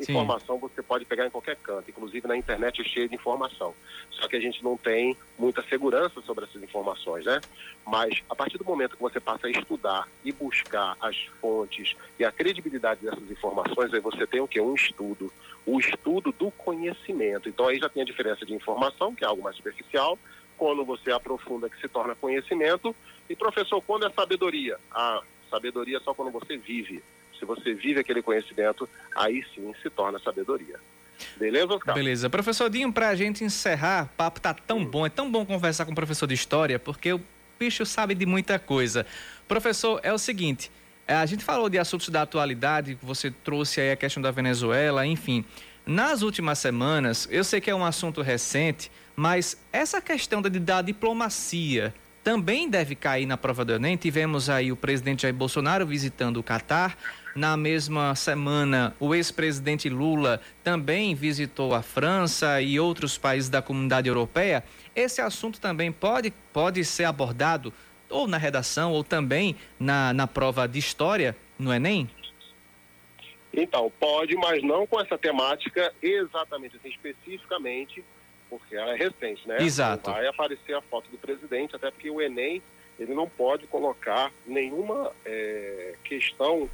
[0.00, 0.60] Informação Sim.
[0.62, 3.74] você pode pegar em qualquer canto, inclusive na internet é cheia de informação.
[4.10, 7.40] Só que a gente não tem muita segurança sobre essas informações, né?
[7.86, 12.24] Mas a partir do momento que você passa a estudar e buscar as fontes e
[12.24, 14.60] a credibilidade dessas informações, aí você tem o quê?
[14.60, 15.32] Um estudo.
[15.64, 17.48] O estudo do conhecimento.
[17.48, 20.18] Então aí já tem a diferença de informação, que é algo mais superficial,
[20.56, 22.94] quando você aprofunda que se torna conhecimento.
[23.28, 24.76] E professor, quando é sabedoria?
[24.90, 27.02] Ah, sabedoria é só quando você vive.
[27.44, 30.80] Se você vive aquele conhecimento, aí sim se torna sabedoria.
[31.36, 31.94] Beleza, Oscar?
[31.94, 32.30] Beleza.
[32.30, 35.84] Professor Dinho, para a gente encerrar, o papo tá tão bom, é tão bom conversar
[35.84, 37.20] com o professor de história, porque o
[37.58, 39.06] bicho sabe de muita coisa.
[39.46, 40.72] Professor, é o seguinte,
[41.06, 45.06] é, a gente falou de assuntos da atualidade, você trouxe aí a questão da Venezuela,
[45.06, 45.44] enfim.
[45.86, 50.82] Nas últimas semanas, eu sei que é um assunto recente, mas essa questão da, da
[50.82, 53.96] diplomacia também deve cair na prova do Enem.
[53.96, 56.96] Tivemos aí o presidente Jair Bolsonaro visitando o Catar.
[57.34, 64.08] Na mesma semana, o ex-presidente Lula também visitou a França e outros países da comunidade
[64.08, 64.62] europeia.
[64.94, 67.72] Esse assunto também pode, pode ser abordado
[68.08, 72.08] ou na redação ou também na, na prova de história no Enem?
[73.52, 78.04] Então, pode, mas não com essa temática exatamente assim, especificamente,
[78.48, 79.60] porque ela é recente, né?
[79.60, 80.10] Exato.
[80.12, 82.62] Vai aparecer a foto do presidente, até porque o Enem
[82.96, 86.70] ele não pode colocar nenhuma é, questão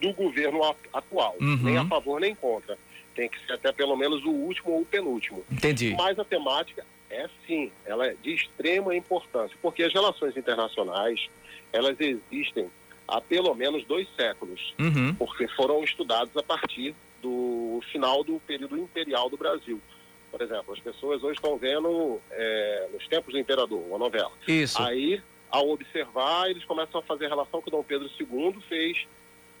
[0.00, 0.60] do governo
[0.92, 1.56] atual, Uhum.
[1.62, 2.76] nem a favor nem contra.
[3.14, 5.44] Tem que ser até pelo menos o último ou o penúltimo.
[5.50, 5.94] Entendi.
[5.96, 11.28] Mas a temática é sim, ela é de extrema importância, porque as relações internacionais,
[11.72, 12.70] elas existem
[13.06, 15.14] há pelo menos dois séculos, Uhum.
[15.14, 19.80] porque foram estudados a partir do final do período imperial do Brasil.
[20.30, 24.30] Por exemplo, as pessoas hoje estão vendo é, nos tempos do imperador, uma novela.
[24.46, 24.80] Isso.
[24.80, 25.20] Aí,
[25.50, 29.06] ao observar, eles começam a fazer a relação que Dom Pedro II fez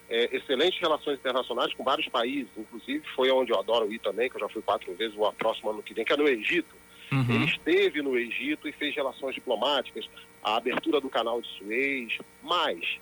[0.08, 4.36] é, excelentes relações internacionais com vários países, inclusive foi onde eu adoro ir também, que
[4.36, 6.74] eu já fui quatro vezes, o próximo ano que vem, que é no Egito.
[7.12, 7.26] Uhum.
[7.28, 10.08] Ele esteve no Egito e fez relações diplomáticas,
[10.42, 12.98] a abertura do canal de Suez, mas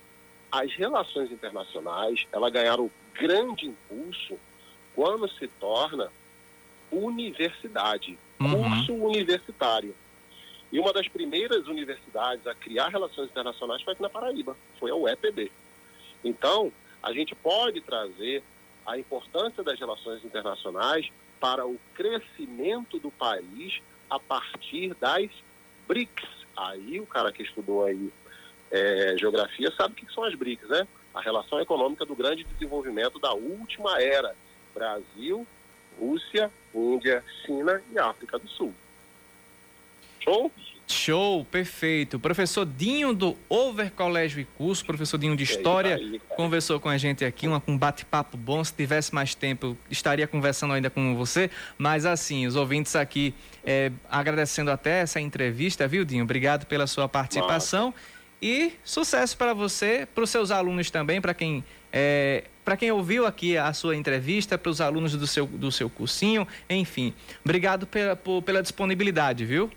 [0.51, 4.37] as relações internacionais, ela ganharam grande impulso
[4.95, 6.09] quando se torna
[6.91, 8.63] universidade, Uhum.
[8.63, 9.95] curso universitário.
[10.71, 14.95] E uma das primeiras universidades a criar relações internacionais foi aqui na Paraíba, foi a
[14.95, 15.51] UEPB.
[16.23, 16.71] Então,
[17.01, 18.43] a gente pode trazer
[18.85, 25.29] a importância das relações internacionais para o crescimento do país a partir das
[25.87, 26.25] BRICS.
[26.55, 28.11] Aí o cara que estudou aí
[28.71, 30.87] é, geografia sabe o que são as BRICS, né?
[31.13, 34.35] A relação econômica do grande desenvolvimento da última era.
[34.73, 35.45] Brasil,
[35.99, 38.73] Rússia, Índia, China e África do Sul.
[40.19, 40.51] Show?
[40.89, 42.17] Show, perfeito.
[42.17, 46.97] Professor Dinho do Over Colégio e Curso, professor Dinho de História, aí, conversou com a
[46.97, 48.63] gente aqui, uma- um bate-papo bom.
[48.63, 51.51] Se tivesse mais tempo, estaria conversando ainda com você.
[51.77, 53.33] Mas assim, os ouvintes aqui
[53.65, 56.23] eh, agradecendo até essa entrevista, viu, Dinho?
[56.23, 57.93] Obrigado pela sua participação.
[58.41, 61.63] E sucesso para você, para os seus alunos também, para quem.
[62.63, 66.45] para quem ouviu aqui a sua entrevista, para os alunos do seu, do seu cursinho,
[66.69, 67.13] enfim.
[67.43, 69.69] Obrigado pela, por- pela disponibilidade, viu?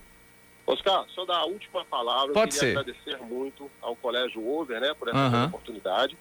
[0.72, 2.32] Oscar, só dar a última palavra.
[2.32, 2.78] Pode eu queria ser.
[2.78, 5.46] agradecer muito ao Colégio Over, né, por essa Aham.
[5.46, 6.16] oportunidade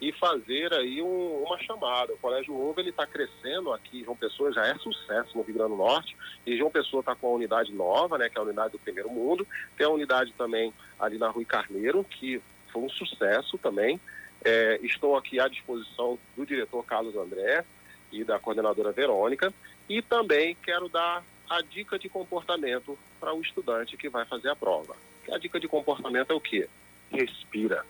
[0.00, 2.12] e fazer aí um- uma chamada.
[2.12, 4.02] O Colégio Over ele está crescendo aqui.
[4.04, 7.28] João Pessoa já é sucesso no Rio Grande do Norte e João Pessoa está com
[7.28, 9.46] a unidade nova, né, que é a unidade do Primeiro Mundo.
[9.76, 12.40] Tem a unidade também ali na Rui Carneiro, que
[12.72, 14.00] foi um sucesso também.
[14.44, 17.64] É, estou aqui à disposição do diretor Carlos André
[18.12, 19.54] e da coordenadora Verônica
[19.88, 24.56] e também quero dar a dica de comportamento para o estudante que vai fazer a
[24.56, 24.96] prova.
[25.32, 26.68] A dica de comportamento é o quê?
[27.10, 27.84] Respira.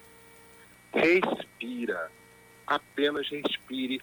[0.92, 2.10] Respira.
[2.66, 4.00] Apenas respire.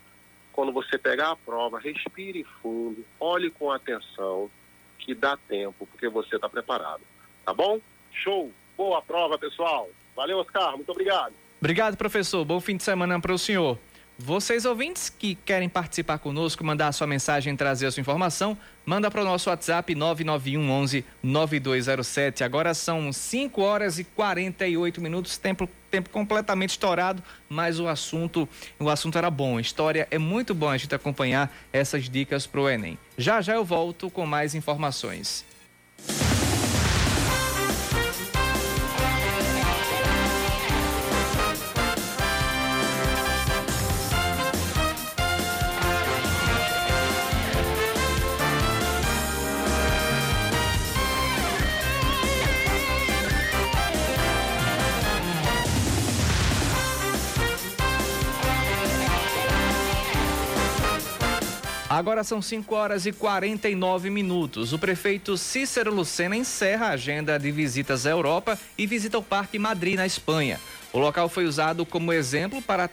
[0.51, 4.51] Quando você pegar a prova, respire fundo, olhe com atenção,
[4.99, 7.01] que dá tempo, porque você está preparado.
[7.45, 7.79] Tá bom?
[8.11, 8.51] Show!
[8.75, 9.89] Boa prova, pessoal!
[10.15, 10.75] Valeu, Oscar.
[10.75, 11.33] Muito obrigado.
[11.59, 12.43] Obrigado, professor.
[12.43, 13.77] Bom fim de semana para o senhor.
[14.23, 18.55] Vocês ouvintes que querem participar conosco, mandar a sua mensagem, trazer a sua informação,
[18.85, 22.43] manda para o nosso WhatsApp 991 11 9207.
[22.43, 28.47] Agora são 5 horas e 48 minutos, tempo, tempo completamente estourado, mas o assunto,
[28.79, 29.59] o assunto era bom.
[29.59, 32.99] História é muito bom a gente acompanhar essas dicas para o Enem.
[33.17, 35.43] Já já eu volto com mais informações.
[62.01, 64.73] Agora são 5 horas e 49 minutos.
[64.73, 69.59] O prefeito Cícero Lucena encerra a agenda de visitas à Europa e visita o Parque
[69.59, 70.59] Madrid, na Espanha.
[70.91, 72.89] O local foi usado como exemplo para,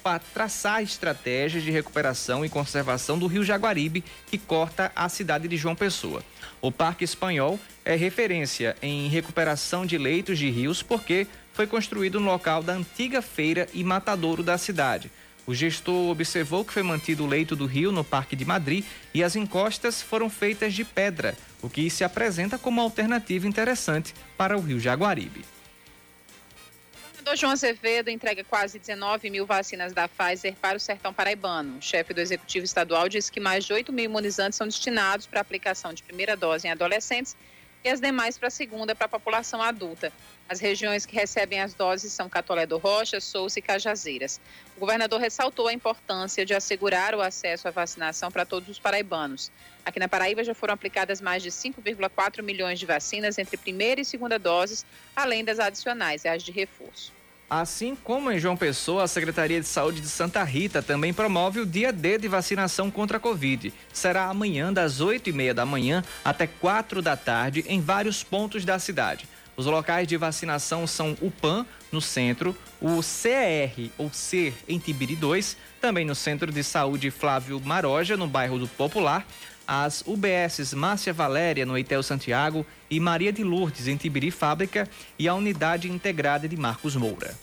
[0.00, 5.56] para traçar estratégias de recuperação e conservação do rio Jaguaribe, que corta a cidade de
[5.56, 6.22] João Pessoa.
[6.60, 12.30] O Parque Espanhol é referência em recuperação de leitos de rios porque foi construído no
[12.30, 15.10] local da antiga feira e matadouro da cidade.
[15.44, 19.24] O gestor observou que foi mantido o leito do rio no Parque de Madrid e
[19.24, 24.60] as encostas foram feitas de pedra, o que se apresenta como alternativa interessante para o
[24.60, 25.40] rio Jaguaribe.
[25.40, 31.78] O governador João Azevedo entrega quase 19 mil vacinas da Pfizer para o sertão paraibano.
[31.78, 35.40] O chefe do executivo estadual disse que mais de 8 mil imunizantes são destinados para
[35.40, 37.36] aplicação de primeira dose em adolescentes
[37.84, 40.12] e as demais para a segunda para a população adulta.
[40.48, 44.40] As regiões que recebem as doses são Catolé do Rocha, Souza e Cajazeiras.
[44.76, 49.50] O governador ressaltou a importância de assegurar o acesso à vacinação para todos os paraibanos.
[49.84, 54.04] Aqui na Paraíba já foram aplicadas mais de 5,4 milhões de vacinas entre primeira e
[54.04, 54.84] segunda doses,
[55.16, 57.21] além das adicionais, as de reforço.
[57.54, 61.66] Assim como em João Pessoa, a Secretaria de Saúde de Santa Rita também promove o
[61.66, 63.70] dia D de vacinação contra a Covid.
[63.92, 68.64] Será amanhã, das 8 e meia da manhã até 4 da tarde, em vários pontos
[68.64, 69.28] da cidade.
[69.54, 75.14] Os locais de vacinação são o PAN, no centro, o CER, ou CER, em Tibiri
[75.14, 79.26] 2, também no Centro de Saúde Flávio Maroja, no bairro do Popular,
[79.66, 85.26] as UBSs Márcia Valéria, no Eitel Santiago, e Maria de Lourdes, em Tibiri Fábrica, e
[85.26, 87.36] a Unidade Integrada de Marcos Moura.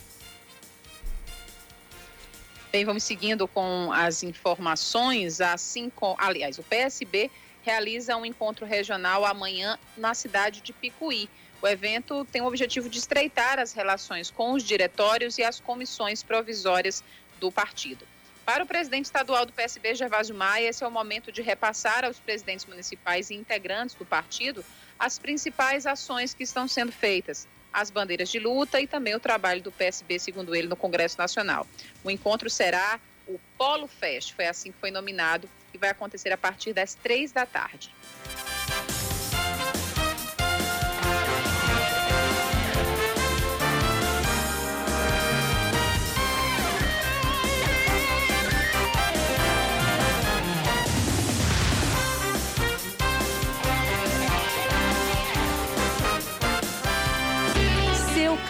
[2.72, 5.42] Bem, vamos seguindo com as informações.
[5.42, 7.30] Assim aliás, o PSB
[7.62, 11.30] realiza um encontro regional amanhã na cidade de Picuí.
[11.62, 16.24] O evento tem o objetivo de estreitar as relações com os diretórios e as comissões
[16.24, 17.04] provisórias
[17.38, 18.08] do partido.
[18.50, 22.18] Para o presidente estadual do PSB, Gervásio Maia, esse é o momento de repassar aos
[22.18, 24.66] presidentes municipais e integrantes do partido
[24.98, 29.62] as principais ações que estão sendo feitas, as bandeiras de luta e também o trabalho
[29.62, 31.68] do PSB, segundo ele, no Congresso Nacional.
[32.04, 36.38] O encontro será o Polo Fest, foi assim que foi nominado, e vai acontecer a
[36.38, 37.94] partir das três da tarde.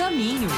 [0.10, 0.49] Caminho.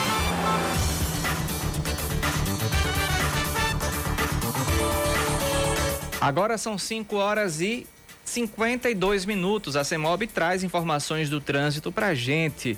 [6.21, 7.85] Agora são 5 horas e
[8.23, 9.75] 52 minutos.
[9.75, 12.77] A CEMOB traz informações do trânsito para gente.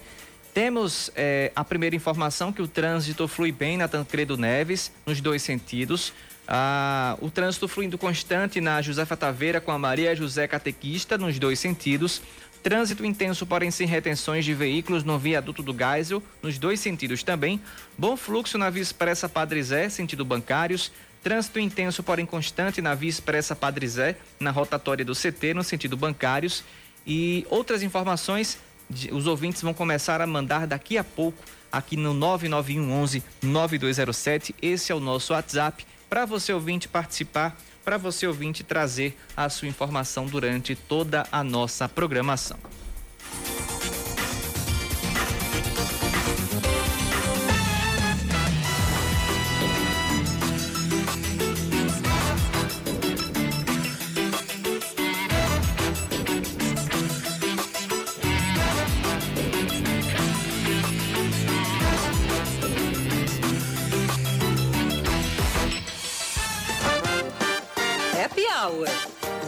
[0.53, 5.41] Temos é, a primeira informação que o trânsito flui bem na Tancredo Neves, nos dois
[5.41, 6.13] sentidos.
[6.47, 11.59] Ah, o trânsito fluindo constante na Josefa Taveira com a Maria José Catequista, nos dois
[11.59, 12.21] sentidos.
[12.64, 17.59] Trânsito intenso, porém sem retenções de veículos no viaduto do Geisel, nos dois sentidos também.
[17.97, 20.89] Bom fluxo na Via Expressa Padre Zé, sentido bancários.
[21.22, 25.97] Trânsito intenso, porém constante na Via Expressa Padre Zé, na rotatória do CT, no sentido
[25.97, 26.64] bancários.
[27.05, 28.57] E outras informações,
[29.11, 34.55] os ouvintes vão começar a mandar daqui a pouco aqui no 991 11 9207.
[34.61, 39.68] Esse é o nosso WhatsApp para você ouvinte participar para você ouvinte trazer a sua
[39.68, 42.58] informação durante toda a nossa programação.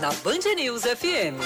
[0.06, 1.42] Na Band News FM.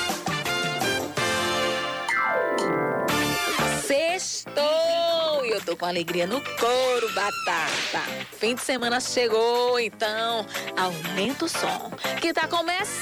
[3.87, 5.45] Sextou!
[5.45, 8.01] E eu tô com alegria no couro, batata.
[8.37, 10.45] Fim de semana chegou, então
[10.75, 11.89] aumenta o som.
[12.19, 12.97] Que tá começando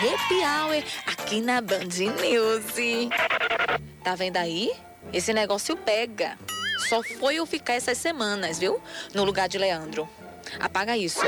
[0.00, 1.80] Happy Hour aqui na Band
[2.22, 3.10] News.
[4.02, 4.72] Tá vendo aí?
[5.12, 6.38] Esse negócio pega.
[6.88, 8.80] Só foi eu ficar essas semanas, viu?
[9.12, 10.08] No lugar de Leandro.
[10.58, 11.20] Apaga isso.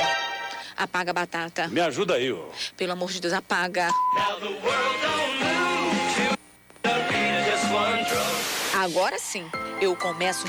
[0.77, 1.69] Apaga a batata.
[1.69, 2.45] Me ajuda aí, ó.
[2.77, 3.89] Pelo amor de Deus, apaga.
[8.75, 9.45] Agora sim,
[9.81, 10.47] eu começo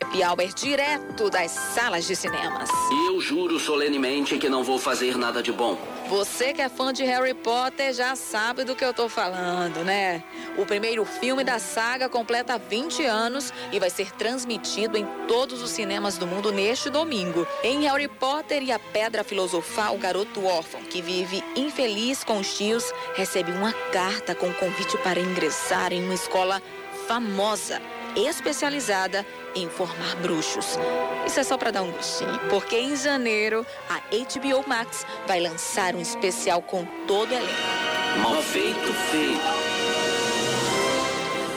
[0.00, 2.70] Happy Hour direto das salas de cinemas.
[3.06, 5.78] Eu juro solenemente que não vou fazer nada de bom.
[6.08, 10.24] Você que é fã de Harry Potter já sabe do que eu tô falando, né?
[10.56, 15.70] O primeiro filme da saga completa 20 anos e vai ser transmitido em todos os
[15.70, 17.46] cinemas do mundo neste domingo.
[17.62, 22.56] Em Harry Potter e a Pedra Filosofal, o garoto órfão que vive infeliz com os
[22.56, 26.62] tios recebe uma carta com convite para ingressar em uma escola
[27.06, 27.82] famosa
[28.16, 30.78] especializada em formar bruxos.
[31.26, 35.94] Isso é só para dar um gostinho, porque em janeiro a HBO Max vai lançar
[35.94, 37.52] um especial com todo o elenco.
[38.22, 39.88] Mal feito, feito.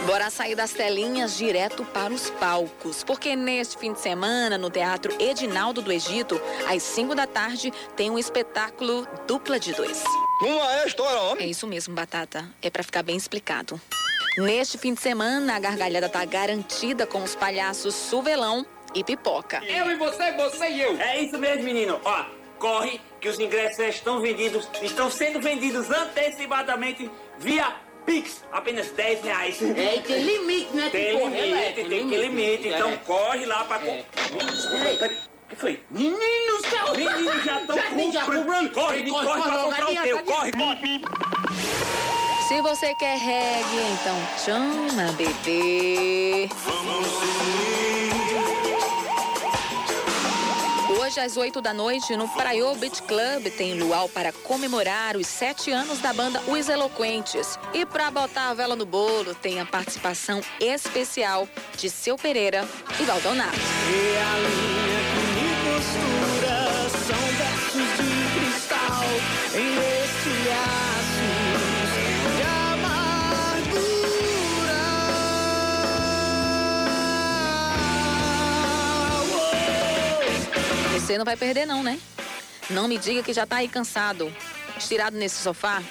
[0.06, 5.14] Bora sair das telinhas direto para os palcos, porque neste fim de semana, no Teatro
[5.22, 10.04] Edinaldo do Egito, às 5 da tarde, tem um espetáculo dupla de dois.
[10.42, 11.46] Uma história, homem.
[11.46, 12.50] É isso mesmo, Batata.
[12.62, 13.80] É para ficar bem explicado.
[14.38, 18.66] Neste fim de semana, a gargalhada tá garantida com os palhaços Suvelão
[18.96, 19.62] e Pipoca.
[19.66, 20.98] Eu e você, você e eu.
[21.00, 22.00] É isso mesmo, menino.
[22.04, 22.26] Ó,
[22.58, 27.76] corre que os ingressos já estão vendidos, estão sendo vendidos antecipadamente via
[28.06, 29.62] Pix, apenas 10 reais.
[29.62, 30.90] É, e tem limite, né?
[30.90, 32.68] Tem que limite, correr, tem, que limite.
[32.70, 32.98] Então É.
[32.98, 33.78] corre lá pra...
[33.86, 34.06] É.
[35.46, 35.84] O que foi?
[35.92, 36.96] Meninos, céu!
[36.96, 38.72] Meninos já estão Já tem, já comprando.
[38.72, 40.24] Corre, corre, corre pra comprar o teu.
[40.24, 41.02] Corre, corre.
[42.52, 46.50] Se você quer reggae, então chama, bebê.
[51.00, 55.72] Hoje, às 8 da noite, no Praiô Beach Club, tem luau para comemorar os sete
[55.72, 57.58] anos da banda Os Eloquentes.
[57.74, 61.48] E para botar a vela no bolo, tem a participação especial
[61.78, 62.68] de Seu Pereira
[63.00, 63.56] e Valdonato.
[63.56, 67.61] E a linha que me costura são
[81.12, 82.00] Você não vai perder não, né?
[82.70, 84.34] Não me diga que já tá aí cansado,
[84.78, 85.84] estirado nesse sofá.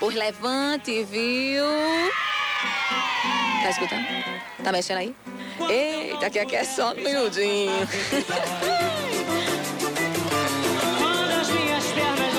[0.00, 1.64] Por levante, viu?
[3.62, 4.04] Tá escutando?
[4.64, 5.14] Tá mexendo aí?
[5.68, 6.92] Eita, que aqui é só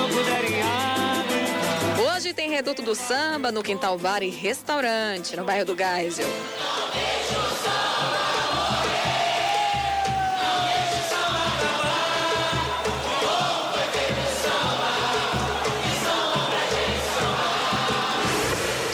[0.08, 2.12] puderem abrir.
[2.14, 6.28] Hoje tem Reduto do Samba no Quintal Bar e Restaurante, no bairro do Geisel.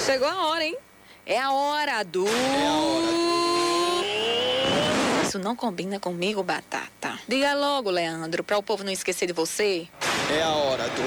[0.09, 0.75] Chegou a hora, hein?
[1.27, 2.25] É a hora do.
[5.23, 7.19] Isso não combina comigo, Batata.
[7.29, 9.87] Diga logo, Leandro, para o povo não esquecer de você.
[10.35, 11.03] É a hora do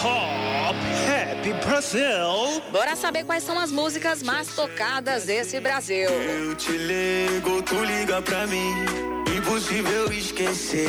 [0.00, 0.78] Top
[1.10, 2.62] Happy Brasil.
[2.70, 6.08] Bora saber quais são as músicas mais tocadas desse Brasil.
[6.08, 8.74] Eu te ligo, tu liga pra mim.
[9.36, 10.86] Impossível esquecer.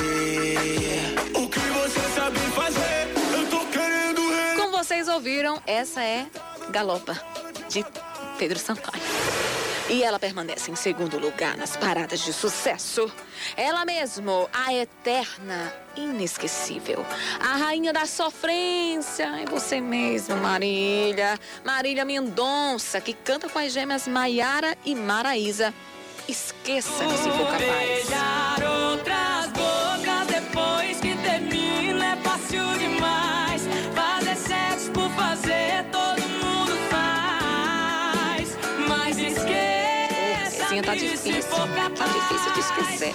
[1.34, 3.09] O que você sabe fazer?
[4.89, 6.25] Vocês ouviram, essa é
[6.71, 7.13] Galopa,
[7.69, 7.85] de
[8.39, 9.03] Pedro Sampaio.
[9.87, 13.07] E ela permanece em segundo lugar nas paradas de sucesso.
[13.55, 17.05] Ela mesmo, a eterna, inesquecível.
[17.39, 19.25] A rainha da sofrência.
[19.39, 21.39] É você mesmo, Marília.
[21.63, 25.71] Marília Mendonça, que canta com as gêmeas Maiara e Maraísa.
[26.27, 28.68] Esqueça-me se for capaz.
[41.00, 41.34] Difícil.
[41.97, 43.14] Tá difícil de esquecer.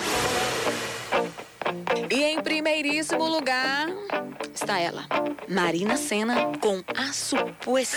[2.11, 3.89] E em primeiríssimo lugar
[4.55, 5.05] está ela,
[5.49, 7.97] Marina Senna, com A Suposto.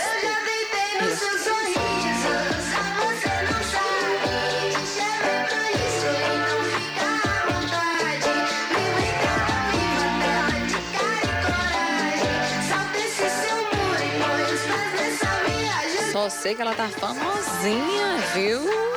[16.12, 18.97] Só sei que ela tá famosinha, viu?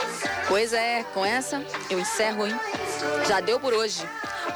[0.51, 2.59] Pois é, com essa eu encerro, hein?
[3.28, 4.05] Já deu por hoje.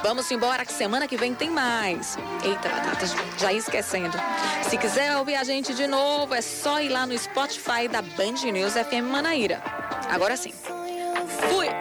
[0.03, 2.17] Vamos embora que semana que vem tem mais.
[2.43, 2.69] Eita,
[3.37, 4.17] já esquecendo.
[4.69, 8.51] Se quiser ouvir a gente de novo, é só ir lá no Spotify da Band
[8.51, 9.63] News FM Manaíra.
[10.09, 10.53] Agora sim.
[11.49, 11.74] Fui!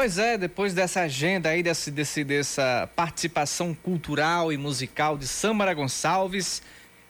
[0.00, 5.74] Pois é, depois dessa agenda aí, desse, desse, dessa participação cultural e musical de Samara
[5.74, 6.62] Gonçalves,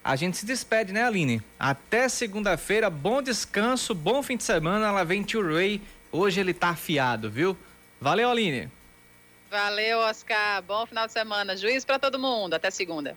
[0.03, 1.41] a gente se despede, né, Aline?
[1.57, 4.89] Até segunda-feira, bom descanso, bom fim de semana.
[4.89, 5.81] Ela vem to Ray.
[6.11, 7.57] Hoje ele tá afiado, viu?
[8.01, 8.69] Valeu, Aline.
[9.49, 10.61] Valeu, Oscar.
[10.61, 11.57] Bom final de semana.
[11.57, 12.55] Juiz para todo mundo.
[12.55, 13.17] Até segunda.